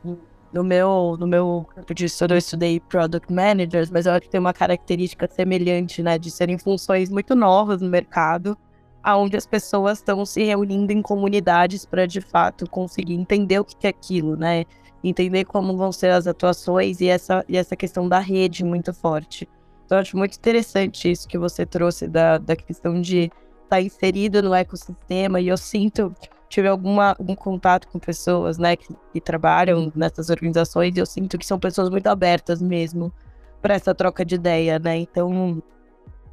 no 0.56 0.64
meu 0.64 1.16
no 1.18 1.26
meu 1.26 1.66
campo 1.74 1.94
de 1.94 2.06
estudo 2.06 2.34
eu 2.34 2.38
estudei 2.38 2.80
product 2.80 3.32
managers, 3.32 3.90
mas 3.90 4.06
eu 4.06 4.12
acho 4.12 4.22
que 4.22 4.30
tem 4.30 4.40
uma 4.40 4.52
característica 4.52 5.28
semelhante, 5.30 6.02
né, 6.02 6.18
de 6.18 6.30
serem 6.30 6.58
funções 6.58 7.10
muito 7.10 7.34
novas 7.34 7.80
no 7.80 7.88
mercado, 7.88 8.56
aonde 9.02 9.36
as 9.36 9.46
pessoas 9.46 9.98
estão 9.98 10.24
se 10.24 10.42
reunindo 10.42 10.92
em 10.92 11.02
comunidades 11.02 11.84
para 11.84 12.06
de 12.06 12.20
fato 12.20 12.68
conseguir 12.68 13.14
entender 13.14 13.60
o 13.60 13.64
que 13.64 13.86
é 13.86 13.90
aquilo, 13.90 14.36
né? 14.36 14.64
entender 15.08 15.44
como 15.44 15.76
vão 15.76 15.92
ser 15.92 16.10
as 16.10 16.26
atuações 16.26 17.00
e 17.00 17.08
essa, 17.08 17.44
e 17.48 17.56
essa 17.56 17.76
questão 17.76 18.08
da 18.08 18.18
rede 18.18 18.64
muito 18.64 18.92
forte. 18.92 19.48
Então, 19.84 19.98
eu 19.98 20.02
acho 20.02 20.16
muito 20.16 20.36
interessante 20.36 21.10
isso 21.10 21.28
que 21.28 21.38
você 21.38 21.64
trouxe 21.64 22.08
da, 22.08 22.38
da 22.38 22.56
questão 22.56 23.00
de 23.00 23.24
estar 23.24 23.32
tá 23.68 23.80
inserido 23.80 24.42
no 24.42 24.52
ecossistema 24.52 25.40
e 25.40 25.48
eu 25.48 25.56
sinto, 25.56 26.12
tive 26.48 26.68
alguma, 26.68 27.10
algum 27.18 27.34
contato 27.34 27.88
com 27.88 27.98
pessoas, 27.98 28.58
né, 28.58 28.76
que, 28.76 28.94
que 29.12 29.20
trabalham 29.20 29.92
nessas 29.94 30.30
organizações 30.30 30.96
e 30.96 31.00
eu 31.00 31.06
sinto 31.06 31.36
que 31.38 31.46
são 31.46 31.58
pessoas 31.58 31.88
muito 31.90 32.06
abertas 32.06 32.62
mesmo 32.62 33.12
para 33.60 33.74
essa 33.74 33.94
troca 33.94 34.24
de 34.24 34.36
ideia, 34.36 34.78
né, 34.78 34.96
então 34.98 35.62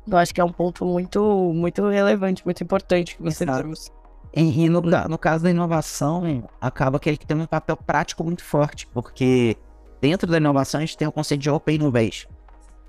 eu 0.08 0.18
acho 0.18 0.34
que 0.34 0.42
é 0.42 0.44
um 0.44 0.52
ponto 0.52 0.86
muito, 0.86 1.22
muito 1.54 1.88
relevante, 1.88 2.44
muito 2.46 2.64
importante 2.64 3.16
que 3.16 3.24
você 3.24 3.44
Exato. 3.44 3.64
trouxe. 3.64 3.92
E, 4.36 4.66
e 4.66 4.70
no, 4.70 4.82
no, 4.82 5.18
caso 5.18 5.44
da 5.44 5.50
inovação, 5.50 6.50
acaba 6.60 7.00
que 7.00 7.08
ele 7.08 7.18
tem 7.18 7.38
um 7.38 7.46
papel 7.46 7.78
prático 7.78 8.24
muito 8.24 8.44
forte, 8.44 8.88
porque 8.88 9.56
dentro 10.02 10.30
da 10.30 10.38
inovação 10.38 10.80
a 10.80 10.82
gente 10.82 10.98
tem 10.98 11.08
o 11.08 11.12
conceito 11.12 11.42
de 11.42 11.50
Open 11.50 11.76
Innovation. 11.76 12.30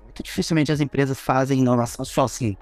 Muito 0.03 0.23
dificilmente 0.23 0.71
as 0.71 0.81
empresas 0.81 1.19
fazem 1.19 1.59
inovação 1.59 2.03
sozinhas. 2.03 2.57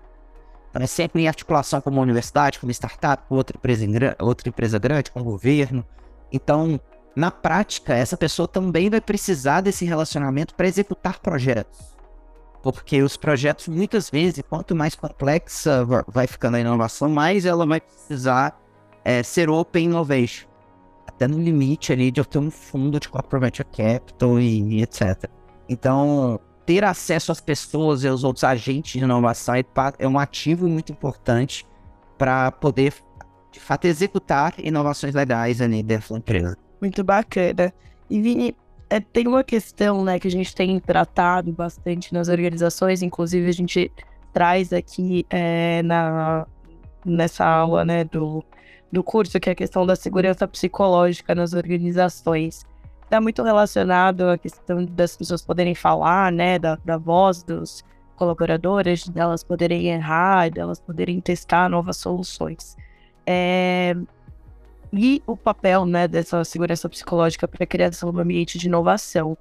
Então 0.74 0.82
é 0.82 0.88
sempre 0.88 1.22
em 1.22 1.28
articulação 1.28 1.80
com 1.80 1.92
uma 1.92 2.02
universidade, 2.02 2.60
com 2.60 2.66
uma 2.66 2.72
startup, 2.72 3.28
com 3.30 3.36
outra 3.36 3.56
empresa, 3.56 3.86
outra 4.20 4.50
empresa 4.50 4.80
grande, 4.80 5.12
com 5.12 5.20
o 5.20 5.24
governo. 5.24 5.86
Então, 6.32 6.82
na 7.16 7.30
prática, 7.30 7.94
essa 7.94 8.18
pessoa 8.18 8.48
também 8.48 8.90
vai 8.90 9.00
precisar 9.00 9.62
desse 9.62 9.86
relacionamento 9.86 10.56
para 10.56 10.68
executar 10.68 11.20
projetos. 11.20 11.96
Porque 12.64 13.04
os 13.04 13.16
projetos, 13.16 13.68
muitas 13.68 14.10
vezes, 14.10 14.44
quanto 14.50 14.76
mais 14.76 14.96
complexa 14.96 15.86
vai 16.08 16.26
ficando 16.26 16.58
a 16.58 16.60
inovação, 16.60 17.08
mais 17.08 17.46
ela 17.46 17.68
vai 17.68 17.80
precisar 17.80 18.60
é, 19.06 19.22
ser 19.22 19.52
open 19.52 19.86
innovation. 19.86 20.48
Até 21.06 21.28
no 21.28 21.38
limite 21.38 21.94
ali 21.94 22.10
de 22.10 22.20
eu 22.20 22.26
ter 22.26 22.40
um 22.40 22.50
fundo 22.50 23.00
de 23.00 23.10
corporate 23.10 23.64
capital 23.64 24.40
e, 24.40 24.78
e 24.78 24.82
etc. 24.82 25.30
Então, 25.70 26.40
ter 26.66 26.84
acesso 26.84 27.32
às 27.32 27.42
pessoas 27.42 28.04
e 28.04 28.08
aos 28.08 28.24
outros 28.24 28.44
agentes 28.44 28.94
de 28.94 29.00
inovação 29.00 29.56
é, 29.56 29.64
é 30.00 30.08
um 30.08 30.18
ativo 30.18 30.68
muito 30.68 30.92
importante 30.92 31.66
para 32.18 32.52
poder, 32.52 32.94
de 33.52 33.60
fato, 33.60 33.86
executar 33.86 34.54
inovações 34.58 35.14
legais 35.14 35.62
ali 35.62 35.84
dentro 35.84 36.14
da 36.14 36.20
empresa. 36.20 36.58
Muito 36.82 37.04
bacana. 37.04 37.74
E 38.10 38.22
Vini, 38.22 38.56
é, 38.90 39.00
tem 39.00 39.28
uma 39.28 39.44
questão 39.44 40.04
né, 40.04 40.20
que 40.20 40.28
a 40.28 40.32
gente 40.32 40.54
tem 40.54 40.80
tratado 40.80 41.52
bastante 41.52 42.14
nas 42.14 42.28
organizações, 42.28 43.02
inclusive 43.02 43.50
a 43.50 43.54
gente 43.54 43.92
traz 44.32 44.72
aqui 44.72 45.26
é, 45.30 45.82
na, 45.84 46.46
nessa 47.06 47.46
aula 47.46 47.84
né, 47.84 48.04
do, 48.04 48.44
do 48.92 49.04
curso, 49.04 49.40
que 49.40 49.50
é 49.50 49.54
a 49.54 49.56
questão 49.56 49.86
da 49.86 49.96
segurança 49.96 50.48
psicológica 50.48 51.34
nas 51.34 51.54
organizações 51.54 52.66
está 53.14 53.22
muito 53.22 53.44
relacionado 53.44 54.24
à 54.24 54.38
questão 54.40 54.84
das 54.86 55.16
pessoas 55.16 55.44
poderem 55.44 55.76
falar, 55.76 56.32
né, 56.32 56.58
da, 56.58 56.80
da 56.84 56.98
voz 56.98 57.44
dos 57.44 57.84
colaboradores, 58.16 59.08
delas 59.08 59.44
poderem 59.44 59.88
errar, 59.88 60.50
delas 60.50 60.80
poderem 60.80 61.22
testar 61.22 61.70
novas 61.70 61.98
soluções. 61.98 62.76
É... 63.26 63.96
E 64.92 65.22
o 65.28 65.38
papel, 65.38 65.86
né, 65.86 66.08
dessa 66.08 66.44
segurança 66.44 66.90
psicológica 66.90 67.48
para 67.48 67.64
a 67.64 67.68
criação 67.68 68.12
do 68.12 68.20
ambiente 68.20 68.58
de 68.58 68.68
inovação. 68.68 69.38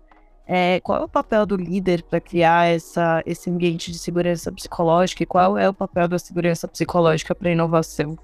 É, 0.47 0.81
qual 0.81 1.01
é 1.01 1.05
o 1.05 1.09
papel 1.09 1.47
do 1.47 1.57
líder 1.57 2.03
para 2.03 2.21
criar 2.21 2.67
essa, 2.67 3.23
esse 3.25 3.49
ambiente 3.49 3.93
de 3.93 3.99
segurança 3.99 4.51
psicológica 4.51 5.23
e 5.23 5.27
qual 5.27 5.57
é 5.57 5.69
o 5.69 5.75
papel 5.75 6.09
da 6.09 6.19
segurança 6.19 6.67
psicológica 6.67 7.35
para 7.35 7.49
a 7.49 7.53
inovação? 7.53 8.19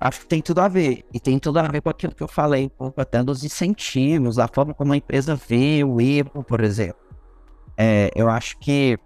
Acho 0.00 0.20
que 0.20 0.26
tem 0.26 0.40
tudo 0.40 0.60
a 0.60 0.68
ver. 0.68 1.04
E 1.12 1.20
tem 1.20 1.38
tudo 1.38 1.58
a 1.58 1.68
ver 1.68 1.80
com 1.80 1.90
aquilo 1.90 2.14
que 2.14 2.22
eu 2.22 2.28
falei, 2.28 2.70
até 2.96 3.22
dos 3.22 3.44
incentivos, 3.44 4.38
a 4.38 4.48
forma 4.48 4.74
como 4.74 4.92
a 4.92 4.96
empresa 4.96 5.34
vê 5.34 5.82
o 5.84 6.00
erro, 6.00 6.42
por 6.44 6.60
exemplo. 6.60 7.00
É, 7.76 8.10
eu 8.14 8.28
acho 8.28 8.58
que 8.58 8.98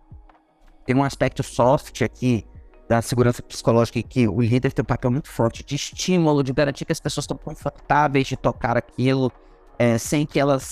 tem 0.86 0.94
um 0.94 1.02
aspecto 1.02 1.42
soft 1.42 2.02
aqui 2.02 2.46
da 2.88 3.00
segurança 3.00 3.42
psicológica 3.42 4.02
que 4.02 4.26
o 4.26 4.40
líder 4.40 4.72
tem 4.72 4.82
um 4.82 4.86
papel 4.86 5.10
muito 5.10 5.28
forte 5.28 5.64
de 5.64 5.76
estímulo, 5.76 6.42
de 6.42 6.52
garantir 6.52 6.84
que 6.84 6.92
as 6.92 7.00
pessoas 7.00 7.24
estão 7.24 7.36
confortáveis 7.36 8.26
de 8.26 8.36
tocar 8.36 8.76
aquilo, 8.76 9.30
é, 9.78 9.96
sem 9.96 10.26
que 10.26 10.40
elas 10.40 10.62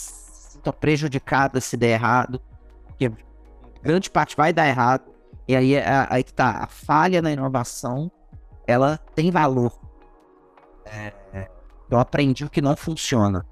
sintam 0.51 0.73
prejudicadas 0.73 1.65
se 1.65 1.77
der 1.77 1.91
errado. 1.91 2.41
Porque 2.87 3.11
grande 3.83 4.11
parte 4.11 4.37
vai 4.37 4.53
dar 4.53 4.67
errado. 4.67 5.05
E 5.47 5.55
aí, 5.55 5.75
é, 5.75 6.07
aí 6.11 6.25
que 6.25 6.35
tá, 6.35 6.65
a 6.65 6.67
falha 6.67 7.23
na 7.23 7.31
inovação, 7.31 8.11
ela 8.67 8.99
tem 9.15 9.31
valor 9.31 9.88
é, 10.93 11.49
eu 11.91 11.99
aprendi 11.99 12.45
o 12.45 12.51
que 12.51 12.61
não 12.61 12.77
funciona. 12.77 13.45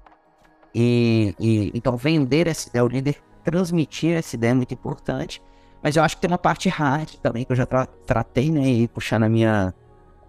E, 0.73 1.33
e, 1.39 1.71
então 1.73 1.97
vender 1.97 2.47
essa 2.47 2.69
ideia, 2.69 2.85
o 2.85 2.87
líder 2.87 3.17
transmitir 3.43 4.15
essa 4.15 4.35
ideia 4.35 4.51
é 4.51 4.53
muito 4.53 4.73
importante. 4.73 5.41
Mas 5.81 5.95
eu 5.95 6.03
acho 6.03 6.15
que 6.15 6.21
tem 6.21 6.29
uma 6.29 6.37
parte 6.37 6.69
hard 6.69 7.15
também 7.15 7.45
que 7.45 7.51
eu 7.51 7.55
já 7.55 7.65
tra 7.65 7.85
tratei, 7.85 8.51
né? 8.51 8.67
E 8.67 8.87
puxando 8.87 9.23
a 9.23 9.29
minha, 9.29 9.73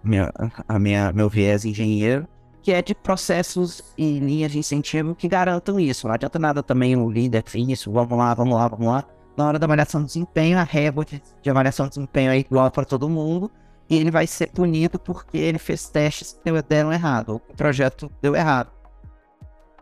minha, 0.03 0.31
a 0.67 0.79
minha, 0.79 1.11
meu 1.11 1.29
viés 1.29 1.65
engenheiro, 1.65 2.27
que 2.61 2.71
é 2.71 2.81
de 2.81 2.95
processos 2.95 3.93
e 3.97 4.19
linhas 4.19 4.51
de 4.51 4.59
incentivo 4.59 5.15
que 5.15 5.27
garantam 5.27 5.79
isso. 5.79 6.07
Não 6.07 6.13
adianta 6.13 6.39
nada 6.39 6.63
também 6.63 6.95
o 6.95 7.09
líder, 7.09 7.43
isso, 7.55 7.91
vamos 7.91 8.17
lá, 8.17 8.33
vamos 8.33 8.55
lá, 8.55 8.67
vamos 8.67 8.87
lá. 8.87 9.03
Na 9.35 9.47
hora 9.47 9.59
da 9.59 9.65
avaliação 9.65 10.01
de 10.01 10.07
desempenho, 10.07 10.57
a 10.57 10.63
régua 10.63 11.05
de 11.05 11.49
avaliação 11.49 11.87
de 11.87 11.95
desempenho 11.95 12.31
é 12.31 12.37
igual 12.37 12.69
para 12.71 12.85
todo 12.85 13.09
mundo 13.09 13.51
e 13.89 13.97
ele 13.97 14.11
vai 14.11 14.27
ser 14.27 14.51
punido 14.51 14.99
porque 14.99 15.37
ele 15.37 15.57
fez 15.57 15.89
testes 15.89 16.39
que 16.43 16.61
deram 16.61 16.93
errado, 16.93 17.41
o 17.49 17.55
projeto 17.55 18.11
deu 18.21 18.35
errado. 18.35 18.71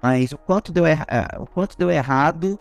Mas 0.02 0.32
o 0.32 0.38
quanto 0.38 0.72
deu, 0.72 0.86
é, 0.86 1.06
o 1.38 1.46
quanto 1.46 1.78
deu 1.78 1.92
errado, 1.92 2.58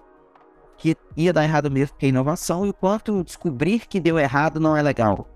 que 0.77 0.97
ia 1.17 1.33
dar 1.33 1.45
errado 1.45 1.71
mesmo, 1.71 1.97
que 1.97 2.07
é 2.07 2.09
inovação, 2.09 2.67
e 2.67 2.71
o 2.71 2.75
quanto 2.75 3.23
descobrir 3.23 3.87
que 3.87 4.01
deu 4.01 4.19
errado 4.19 4.59
não 4.59 4.77
é 4.77 4.83
legal. 4.83 5.27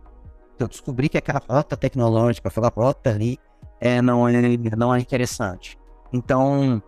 Então, 0.56 0.66
descobrir 0.66 1.08
que 1.08 1.18
aquela 1.18 1.40
rota 1.48 1.76
tecnológica, 1.76 2.48
aquela 2.48 2.68
rota 2.68 3.10
ali, 3.10 3.38
é, 3.80 4.02
não, 4.02 4.28
é, 4.28 4.32
não 4.76 4.94
é 4.94 4.98
interessante. 4.98 5.78
Então, 6.12 6.82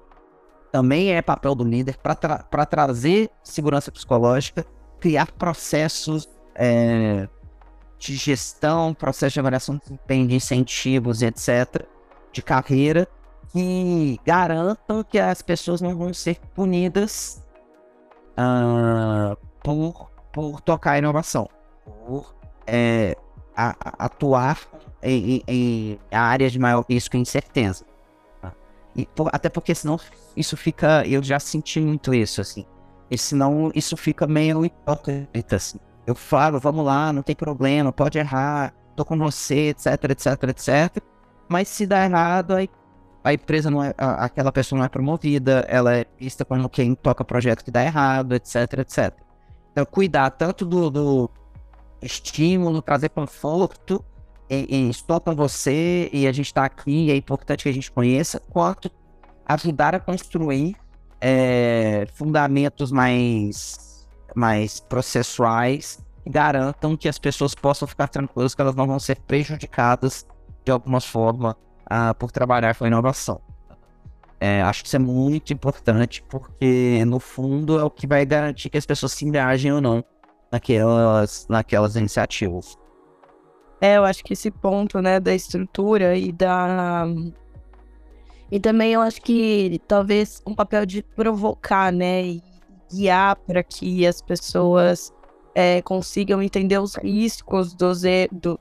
também 0.70 1.12
é 1.12 1.22
papel 1.22 1.54
do 1.54 1.64
líder 1.64 1.96
para 1.98 2.14
tra 2.14 2.66
trazer 2.66 3.30
segurança 3.42 3.92
psicológica, 3.92 4.66
criar 4.98 5.30
processos 5.32 6.28
é, 6.54 7.28
de 8.02 8.16
gestão, 8.16 8.92
processo 8.92 9.34
de 9.34 9.40
avaliação 9.40 9.76
de 9.76 9.82
desempenho, 9.82 10.26
de 10.26 10.34
incentivos, 10.34 11.22
etc., 11.22 11.86
de 12.32 12.42
carreira, 12.42 13.06
que 13.50 14.18
garantam 14.24 15.04
que 15.04 15.18
as 15.18 15.40
pessoas 15.40 15.80
não 15.80 15.96
vão 15.96 16.12
ser 16.12 16.40
punidas 16.52 17.44
uh, 18.32 19.36
por, 19.62 20.10
por 20.32 20.60
tocar 20.62 20.98
inovação, 20.98 21.48
por 21.84 22.34
é, 22.66 23.16
a, 23.56 23.76
a 23.80 24.06
atuar 24.06 24.58
em, 25.00 25.42
em, 25.46 25.98
áreas 26.10 26.50
de 26.50 26.58
maior 26.58 26.84
risco 26.88 27.16
e 27.16 27.20
incerteza. 27.20 27.84
E 28.96 29.06
por, 29.06 29.30
até 29.32 29.48
porque 29.48 29.74
senão 29.74 29.98
isso 30.36 30.56
fica. 30.56 31.06
Eu 31.06 31.22
já 31.22 31.38
senti 31.38 31.80
muito 31.80 32.12
isso, 32.12 32.40
assim. 32.40 32.66
E 33.10 33.16
senão 33.16 33.70
isso 33.74 33.96
fica 33.96 34.26
meio 34.26 34.64
hipócrita, 34.66 35.56
assim 35.56 35.78
eu 36.06 36.14
falo, 36.14 36.58
vamos 36.58 36.84
lá, 36.84 37.12
não 37.12 37.22
tem 37.22 37.34
problema, 37.34 37.92
pode 37.92 38.18
errar, 38.18 38.74
tô 38.96 39.04
com 39.04 39.16
você, 39.16 39.68
etc, 39.70 39.86
etc, 40.10 40.42
etc. 40.48 41.04
Mas 41.48 41.68
se 41.68 41.86
dá 41.86 42.04
errado, 42.04 42.54
aí 42.54 42.68
a 43.24 43.32
empresa 43.32 43.70
não 43.70 43.82
é, 43.82 43.94
a, 43.96 44.24
aquela 44.24 44.50
pessoa 44.50 44.78
não 44.78 44.84
é 44.84 44.88
promovida, 44.88 45.64
ela 45.68 45.96
é 45.96 46.06
vista 46.18 46.44
como 46.44 46.68
quem 46.68 46.94
toca 46.94 47.24
projeto 47.24 47.64
que 47.64 47.70
dá 47.70 47.84
errado, 47.84 48.34
etc, 48.34 48.80
etc. 48.80 49.14
Então, 49.70 49.84
cuidar 49.86 50.30
tanto 50.30 50.64
do, 50.64 50.90
do 50.90 51.30
estímulo, 52.02 52.82
trazer 52.82 53.10
conforto, 53.10 54.04
e, 54.50 54.66
e, 54.68 54.90
estou 54.90 55.20
com 55.20 55.34
você, 55.34 56.10
e 56.12 56.26
a 56.26 56.32
gente 56.32 56.46
está 56.46 56.64
aqui, 56.64 57.10
é 57.10 57.16
importante 57.16 57.62
que 57.62 57.68
a 57.68 57.72
gente 57.72 57.90
conheça, 57.90 58.40
quanto 58.50 58.90
ajudar 59.46 59.94
a 59.94 60.00
construir 60.00 60.76
é, 61.20 62.06
fundamentos 62.14 62.90
mais 62.90 63.91
mais 64.34 64.80
processuais 64.80 66.04
garantam 66.26 66.96
que 66.96 67.08
as 67.08 67.18
pessoas 67.18 67.54
possam 67.54 67.86
ficar 67.88 68.08
tranquilas 68.08 68.54
que 68.54 68.60
elas 68.60 68.74
não 68.74 68.86
vão 68.86 68.98
ser 68.98 69.18
prejudicadas 69.20 70.26
de 70.64 70.70
alguma 70.70 71.00
forma 71.00 71.56
uh, 71.86 72.14
por 72.14 72.30
trabalhar 72.30 72.74
com 72.76 72.86
inovação. 72.86 73.40
É, 74.40 74.60
acho 74.62 74.82
que 74.82 74.88
isso 74.88 74.96
é 74.96 74.98
muito 74.98 75.52
importante 75.52 76.22
porque, 76.28 77.04
no 77.06 77.20
fundo, 77.20 77.78
é 77.78 77.84
o 77.84 77.90
que 77.90 78.08
vai 78.08 78.26
garantir 78.26 78.70
que 78.70 78.78
as 78.78 78.86
pessoas 78.86 79.12
se 79.12 79.24
engajem 79.24 79.72
ou 79.72 79.80
não 79.80 80.04
naquelas, 80.50 81.46
naquelas 81.48 81.94
iniciativas. 81.94 82.76
É, 83.80 83.96
eu 83.96 84.04
acho 84.04 84.22
que 84.24 84.32
esse 84.32 84.50
ponto, 84.50 85.00
né, 85.00 85.20
da 85.20 85.34
estrutura 85.34 86.16
e 86.16 86.32
da... 86.32 87.04
E 88.50 88.60
também 88.60 88.92
eu 88.92 89.00
acho 89.00 89.22
que 89.22 89.80
talvez 89.88 90.42
um 90.46 90.54
papel 90.54 90.84
de 90.86 91.02
provocar, 91.02 91.92
né, 91.92 92.22
e 92.22 92.42
guiar 92.92 93.36
para 93.36 93.62
que 93.62 94.06
as 94.06 94.20
pessoas 94.20 95.12
é, 95.54 95.82
consigam 95.82 96.42
entender 96.42 96.78
os 96.78 96.94
riscos 96.96 97.74
dos, 97.74 98.02
do, 98.30 98.58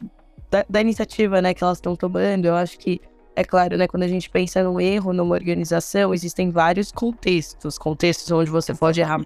da, 0.50 0.65
da, 0.70 0.82
iniciativa 0.82 1.41
né, 1.41 1.54
que 1.54 1.63
elas 1.63 1.78
estão 1.78 1.96
tomando. 1.96 2.46
Eu 2.46 2.56
acho 2.56 2.78
que, 2.78 3.02
é 3.36 3.44
claro, 3.44 3.78
né, 3.78 3.88
quando 3.88 4.04
a 4.04 4.08
gente 4.08 4.30
pensa 4.30 4.63
no 4.63 4.80
erro 4.80 5.13
numa 5.13 5.36
organização, 5.36 6.13
existem 6.13 6.50
vários 6.50 6.91
contextos. 6.91 7.78
Contextos 7.78 8.32
onde 8.32 8.50
você 8.50 8.74
pode 8.74 9.00
errar, 9.00 9.22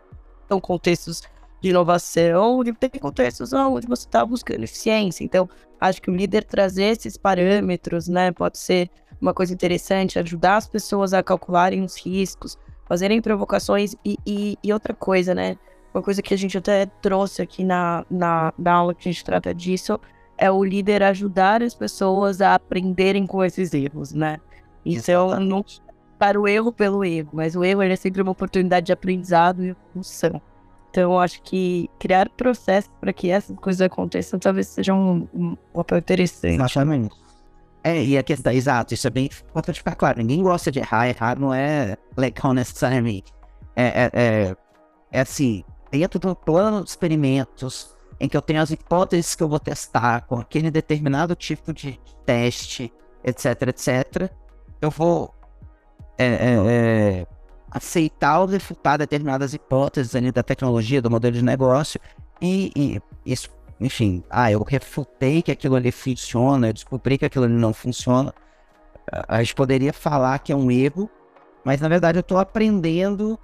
são 0.48 0.60
contextos 0.60 1.22
de 1.62 1.70
inovação, 1.70 2.62
e 2.64 2.74
tem 2.74 2.90
contextos 3.02 3.52
onde 3.54 3.88
você 3.88 4.06
está 4.06 4.24
buscando 4.26 4.64
eficiência. 4.64 5.24
Então, 5.24 5.50
acho 5.80 6.02
que 6.02 6.12
o 6.12 6.16
líder 6.16 6.44
trazer 6.44 6.86
esses 6.86 7.18
parâmetros 7.18 8.08
né, 8.08 8.32
pode 8.32 8.58
ser 8.58 8.90
uma 9.20 9.34
coisa 9.34 9.54
interessante, 9.54 10.20
ajudar 10.20 10.58
as 10.58 10.68
pessoas 10.68 11.14
a 11.14 11.24
calcularem 11.24 11.84
os 11.84 11.96
riscos, 11.96 12.58
fazerem 12.86 13.22
provocações 13.22 13.96
e, 14.04 14.18
e, 14.26 14.58
e, 14.64 14.74
outra 14.74 14.94
coisa, 14.94 15.34
né? 15.34 15.58
Uma 15.94 16.04
coisa 16.04 16.22
que 16.22 16.34
a 16.34 16.38
gente 16.38 16.58
até 16.58 16.86
trouxe 16.86 17.42
aqui 17.42 17.64
na, 17.64 18.06
na, 18.10 18.54
na 18.58 18.74
aula 18.74 18.94
que 18.94 19.08
a 19.08 19.12
gente 19.12 19.24
trata 19.24 19.54
disso 19.54 20.00
é 20.38 20.52
o 20.52 20.64
líder 20.64 21.02
ajudar 21.04 21.64
as 21.64 21.74
pessoas 21.74 22.42
a 22.42 22.56
aprenderem 22.56 23.26
com 23.26 23.44
esses 23.44 23.74
erros, 23.74 24.14
né? 24.14 24.40
Isso 24.86 25.10
é 25.10 25.40
não 25.40 25.64
para 26.20 26.40
o 26.40 26.48
erro 26.48 26.72
pelo 26.72 27.04
erro, 27.04 27.30
mas 27.34 27.56
o 27.56 27.64
erro 27.64 27.82
é 27.82 27.96
sempre 27.96 28.22
uma 28.22 28.32
oportunidade 28.32 28.86
de 28.88 28.94
aprendizado 28.94 29.64
e 29.64 29.70
evolução. 29.70 30.42
Então, 30.90 31.12
eu 31.12 31.20
acho 31.20 31.42
que 31.42 31.90
criar 32.00 32.30
processos 32.30 32.90
para 33.02 33.12
que 33.12 33.30
essas 33.30 33.56
coisas 33.58 33.82
aconteçam 33.82 34.40
talvez 34.40 34.68
seja 34.68 34.94
um, 34.94 35.28
um 35.34 35.56
papel 35.74 35.98
interessante. 35.98 36.56
Exatamente. 36.56 37.25
É, 37.86 38.04
e 38.04 38.18
a 38.18 38.24
questão, 38.24 38.52
exato, 38.52 38.96
isso 38.96 39.06
é 39.06 39.12
bem 39.12 39.30
importante 39.48 39.78
ficar 39.78 39.94
claro. 39.94 40.18
Ninguém 40.18 40.42
gosta 40.42 40.72
de 40.72 40.80
errar, 40.80 41.08
errar 41.08 41.40
não 41.40 41.54
é 41.54 41.96
legal 42.18 42.52
necessariamente. 42.52 43.32
É, 43.76 43.84
é, 43.84 44.12
é, 44.12 44.56
é 45.12 45.20
assim, 45.22 45.64
dentro 45.92 46.18
do 46.18 46.36
plano 46.36 46.84
de 46.84 46.90
experimentos, 46.90 47.96
em 48.20 48.28
que 48.28 48.36
eu 48.36 48.42
tenho 48.42 48.60
as 48.60 48.72
hipóteses 48.72 49.36
que 49.36 49.44
eu 49.44 49.48
vou 49.48 49.60
testar 49.60 50.22
com 50.22 50.40
aquele 50.40 50.72
determinado 50.72 51.36
tipo 51.36 51.72
de 51.72 52.00
teste, 52.26 52.92
etc, 53.24 53.68
etc, 53.68 54.32
eu 54.82 54.90
vou 54.90 55.32
é, 56.18 56.26
é, 56.26 56.56
é, 56.68 57.28
aceitar 57.70 58.40
ou 58.40 58.48
refutar 58.48 58.98
determinadas 58.98 59.54
hipóteses 59.54 60.16
ali 60.16 60.32
da 60.32 60.42
tecnologia, 60.42 61.04
do 61.04 61.12
modelo 61.12 61.36
de 61.36 61.44
negócio, 61.44 62.00
e, 62.42 62.72
e 62.76 63.32
isso, 63.32 63.48
enfim, 63.80 64.24
ah, 64.30 64.52
eu 64.52 64.64
refutei 64.64 65.42
que 65.42 65.52
aquilo 65.52 65.76
ali 65.76 65.92
funciona, 65.92 66.70
eu 66.70 66.74
descobri 66.74 67.18
que 67.18 67.26
aquilo 67.26 67.46
ali 67.46 67.54
não 67.54 67.74
funciona. 67.74 68.34
A 69.28 69.44
gente 69.44 69.56
poderia 69.56 69.94
falar 69.94 70.40
que 70.40 70.52
é 70.52 70.56
um 70.56 70.72
erro, 70.72 71.10
mas 71.64 71.82
na 71.82 71.88
verdade 71.88 72.18
eu 72.18 72.22
estou 72.22 72.38
aprendendo 72.38 73.38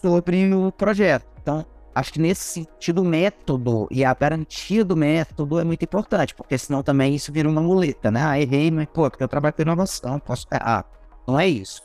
sobre 0.00 0.52
o 0.52 0.72
projeto. 0.72 1.26
Então, 1.40 1.64
acho 1.94 2.12
que 2.12 2.20
nesse 2.20 2.42
sentido, 2.42 3.02
o 3.02 3.04
método 3.04 3.86
e 3.90 4.04
a 4.04 4.14
garantia 4.14 4.84
do 4.84 4.96
método 4.96 5.60
é 5.60 5.64
muito 5.64 5.84
importante, 5.84 6.34
porque 6.34 6.56
senão 6.56 6.82
também 6.82 7.14
isso 7.14 7.30
vira 7.30 7.48
uma 7.48 7.60
muleta, 7.60 8.10
né? 8.10 8.22
Ah, 8.24 8.40
errei, 8.40 8.70
mas 8.70 8.86
pô, 8.86 9.08
porque 9.10 9.22
eu 9.22 9.28
trabalho 9.28 9.54
com 9.54 9.62
inovação, 9.62 10.18
posso 10.18 10.46
errar. 10.52 10.86
Não 11.26 11.38
é 11.38 11.46
isso. 11.46 11.82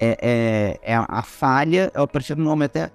É, 0.00 0.78
é, 0.82 0.92
é 0.92 0.96
a, 0.96 1.22
falha, 1.22 1.90
eu 1.94 2.06
prefiro 2.08 2.40
no 2.40 2.50
momento 2.50 2.76
é, 2.76 2.90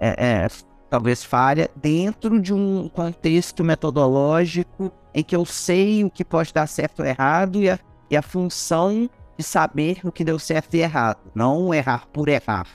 é, 0.00 0.48
talvez 0.90 1.24
falha 1.24 1.70
dentro 1.76 2.40
de 2.40 2.52
um 2.52 2.88
contexto 2.88 3.62
metodológico 3.62 4.92
em 5.14 5.22
que 5.22 5.34
eu 5.34 5.46
sei 5.46 6.04
o 6.04 6.10
que 6.10 6.24
pode 6.24 6.52
dar 6.52 6.66
certo 6.66 7.00
ou 7.00 7.06
errado 7.06 7.62
e 7.62 7.70
a, 7.70 7.78
e 8.10 8.16
a 8.16 8.22
função 8.22 9.08
de 9.38 9.44
saber 9.44 10.00
o 10.04 10.12
que 10.12 10.24
deu 10.24 10.38
certo 10.38 10.74
e 10.74 10.80
errado, 10.80 11.18
não 11.34 11.72
errar 11.72 12.06
por 12.12 12.28
errar. 12.28 12.66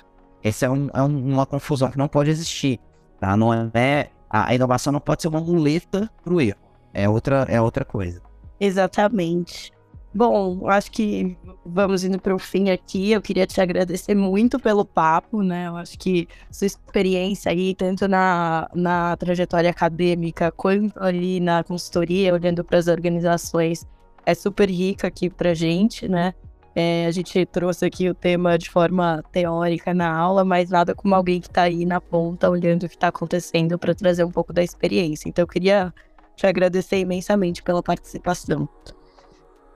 Essa 0.42 0.66
é, 0.66 0.70
um, 0.70 0.90
é 0.94 1.02
uma 1.02 1.46
confusão 1.46 1.92
que 1.92 1.98
não 1.98 2.08
pode 2.08 2.30
existir. 2.30 2.80
Tá? 3.20 3.36
Não 3.36 3.54
é, 3.54 4.10
a 4.30 4.54
inovação 4.56 4.94
não 4.94 5.00
pode 5.00 5.22
ser 5.22 5.28
uma 5.28 5.42
muleta 5.42 6.10
para 6.24 6.34
o 6.34 6.40
erro. 6.40 6.58
É 6.94 7.10
outra, 7.10 7.46
é 7.50 7.60
outra 7.60 7.84
coisa. 7.84 8.22
Exatamente. 8.60 9.72
Bom, 10.16 10.70
acho 10.70 10.90
que 10.94 11.38
vamos 11.66 12.06
indo 12.06 12.18
para 12.18 12.34
o 12.34 12.40
fim 12.40 12.70
aqui. 12.70 13.12
Eu 13.12 13.22
queria 13.22 13.46
te 13.46 13.60
agradecer 13.60 14.16
muito 14.16 14.58
pelo 14.58 14.86
papo, 14.86 15.44
né? 15.44 15.68
Eu 15.68 15.76
acho 15.76 16.00
que 16.00 16.26
sua 16.50 16.68
experiência 16.68 17.52
aí, 17.52 17.76
tanto 17.76 18.08
na, 18.08 18.70
na 18.74 19.18
trajetória 19.18 19.70
acadêmica 19.70 20.54
quanto 20.54 20.98
ali 21.04 21.42
na 21.42 21.66
consultoria, 21.66 22.34
olhando 22.34 22.64
para 22.64 22.78
as 22.78 22.88
organizações, 22.88 23.86
é 24.26 24.34
super 24.34 24.70
rica 24.70 25.08
aqui 25.08 25.30
para 25.30 25.54
gente, 25.54 26.08
né? 26.08 26.34
É, 26.74 27.08
a 27.08 27.12
gente 27.12 27.46
trouxe 27.48 27.86
aqui 27.86 28.10
o 28.10 28.16
tema 28.16 28.58
de 28.58 28.70
forma 28.70 29.22
teórica 29.34 29.94
na 29.94 30.10
aula, 30.16 30.46
mas 30.46 30.70
nada 30.70 30.96
como 30.96 31.14
alguém 31.14 31.42
que 31.42 31.48
está 31.48 31.64
aí 31.64 31.86
na 31.86 32.00
ponta 32.00 32.50
olhando 32.50 32.84
o 32.84 32.88
que 32.90 32.96
está 32.96 33.10
acontecendo 33.10 33.78
para 33.78 33.94
trazer 33.94 34.24
um 34.24 34.32
pouco 34.32 34.54
da 34.54 34.64
experiência. 34.64 35.28
Então 35.28 35.44
eu 35.44 35.48
queria 35.48 35.94
te 36.38 36.48
agradecer 36.48 37.00
imensamente 37.00 37.62
pela 37.62 37.84
participação. 37.84 38.70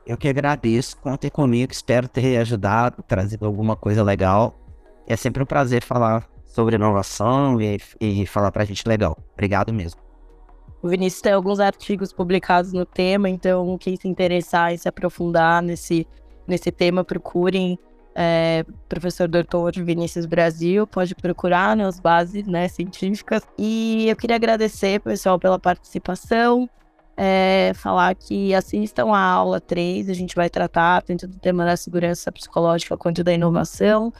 Eu 0.10 0.18
que 0.18 0.28
agradeço, 0.28 0.98
contem 0.98 1.30
comigo, 1.30 1.72
espero 1.72 2.08
ter 2.08 2.38
ajudado, 2.38 3.04
trazido 3.04 3.46
alguma 3.46 3.76
coisa 3.76 4.02
legal. 4.02 4.60
É 5.06 5.16
sempre 5.16 5.44
um 5.44 5.46
prazer 5.46 5.84
falar 5.84 6.28
sobre 6.48 6.78
inovação 6.78 7.62
e, 7.62 7.80
e 8.02 8.26
falar 8.26 8.52
para 8.52 8.64
a 8.64 8.66
gente 8.66 8.88
legal. 8.88 9.16
Obrigado 9.34 9.72
mesmo. 9.72 10.02
O 10.82 10.90
Vinícius 10.90 11.22
tem 11.22 11.32
alguns 11.32 11.60
artigos 11.60 12.12
publicados 12.12 12.74
no 12.74 12.88
tema, 12.88 13.30
então 13.30 13.78
quem 13.78 13.96
se 13.96 14.08
interessar 14.08 14.74
e 14.74 14.80
se 14.80 14.90
aprofundar 14.90 15.62
nesse 15.62 16.08
nesse 16.48 16.72
tema, 16.72 17.04
procurem 17.04 17.78
é, 18.16 18.66
professor 18.90 19.28
doutor 19.28 19.74
Vinícius 19.74 20.26
Brasil, 20.26 20.88
pode 20.88 21.14
procurar 21.14 21.78
nas 21.78 22.00
bases 22.00 22.48
né, 22.48 22.68
científicas. 22.68 23.44
E 23.60 24.10
eu 24.10 24.16
queria 24.16 24.38
agradecer, 24.38 25.00
pessoal, 25.02 25.38
pela 25.38 25.60
participação. 25.60 26.68
É, 27.22 27.74
falar 27.76 28.16
que 28.16 28.54
assistam 28.56 29.12
a 29.12 29.20
aula 29.20 29.60
3, 29.60 30.10
a 30.10 30.14
gente 30.14 30.34
vai 30.34 30.50
tratar 30.50 31.02
tanto 31.02 31.28
do 31.28 31.38
tema 31.38 31.66
da 31.66 31.76
segurança 31.76 32.32
psicológica 32.32 32.96
quanto 32.96 33.26
da 33.26 33.34
inovação. 33.34 34.14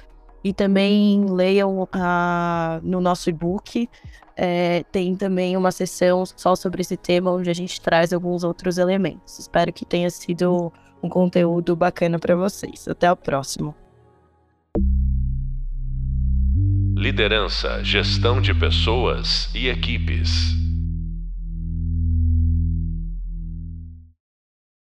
E 0.44 0.52
também 0.52 1.24
leiam 1.24 1.88
a, 1.94 2.82
no 2.84 3.00
nosso 3.00 3.30
e-book. 3.30 3.90
É, 4.36 4.84
tem 4.92 5.16
também 5.16 5.56
uma 5.56 5.72
sessão 5.72 6.26
só 6.26 6.58
sobre 6.58 6.82
esse 6.82 6.98
tema, 6.98 7.32
onde 7.32 7.50
a 7.50 7.54
gente 7.54 7.80
traz 7.80 8.12
alguns 8.12 8.44
outros 8.44 8.78
elementos. 8.78 9.40
Espero 9.40 9.72
que 9.72 9.86
tenha 9.86 10.10
sido 10.10 10.70
um 11.02 11.08
conteúdo 11.08 11.78
bacana 11.78 12.20
para 12.20 12.36
vocês. 12.36 12.86
Até 12.86 13.10
o 13.10 13.16
próximo. 13.16 13.74
Liderança, 16.98 17.82
gestão 17.82 18.42
de 18.42 18.54
pessoas 18.54 19.50
e 19.56 19.70
equipes. 19.70 20.69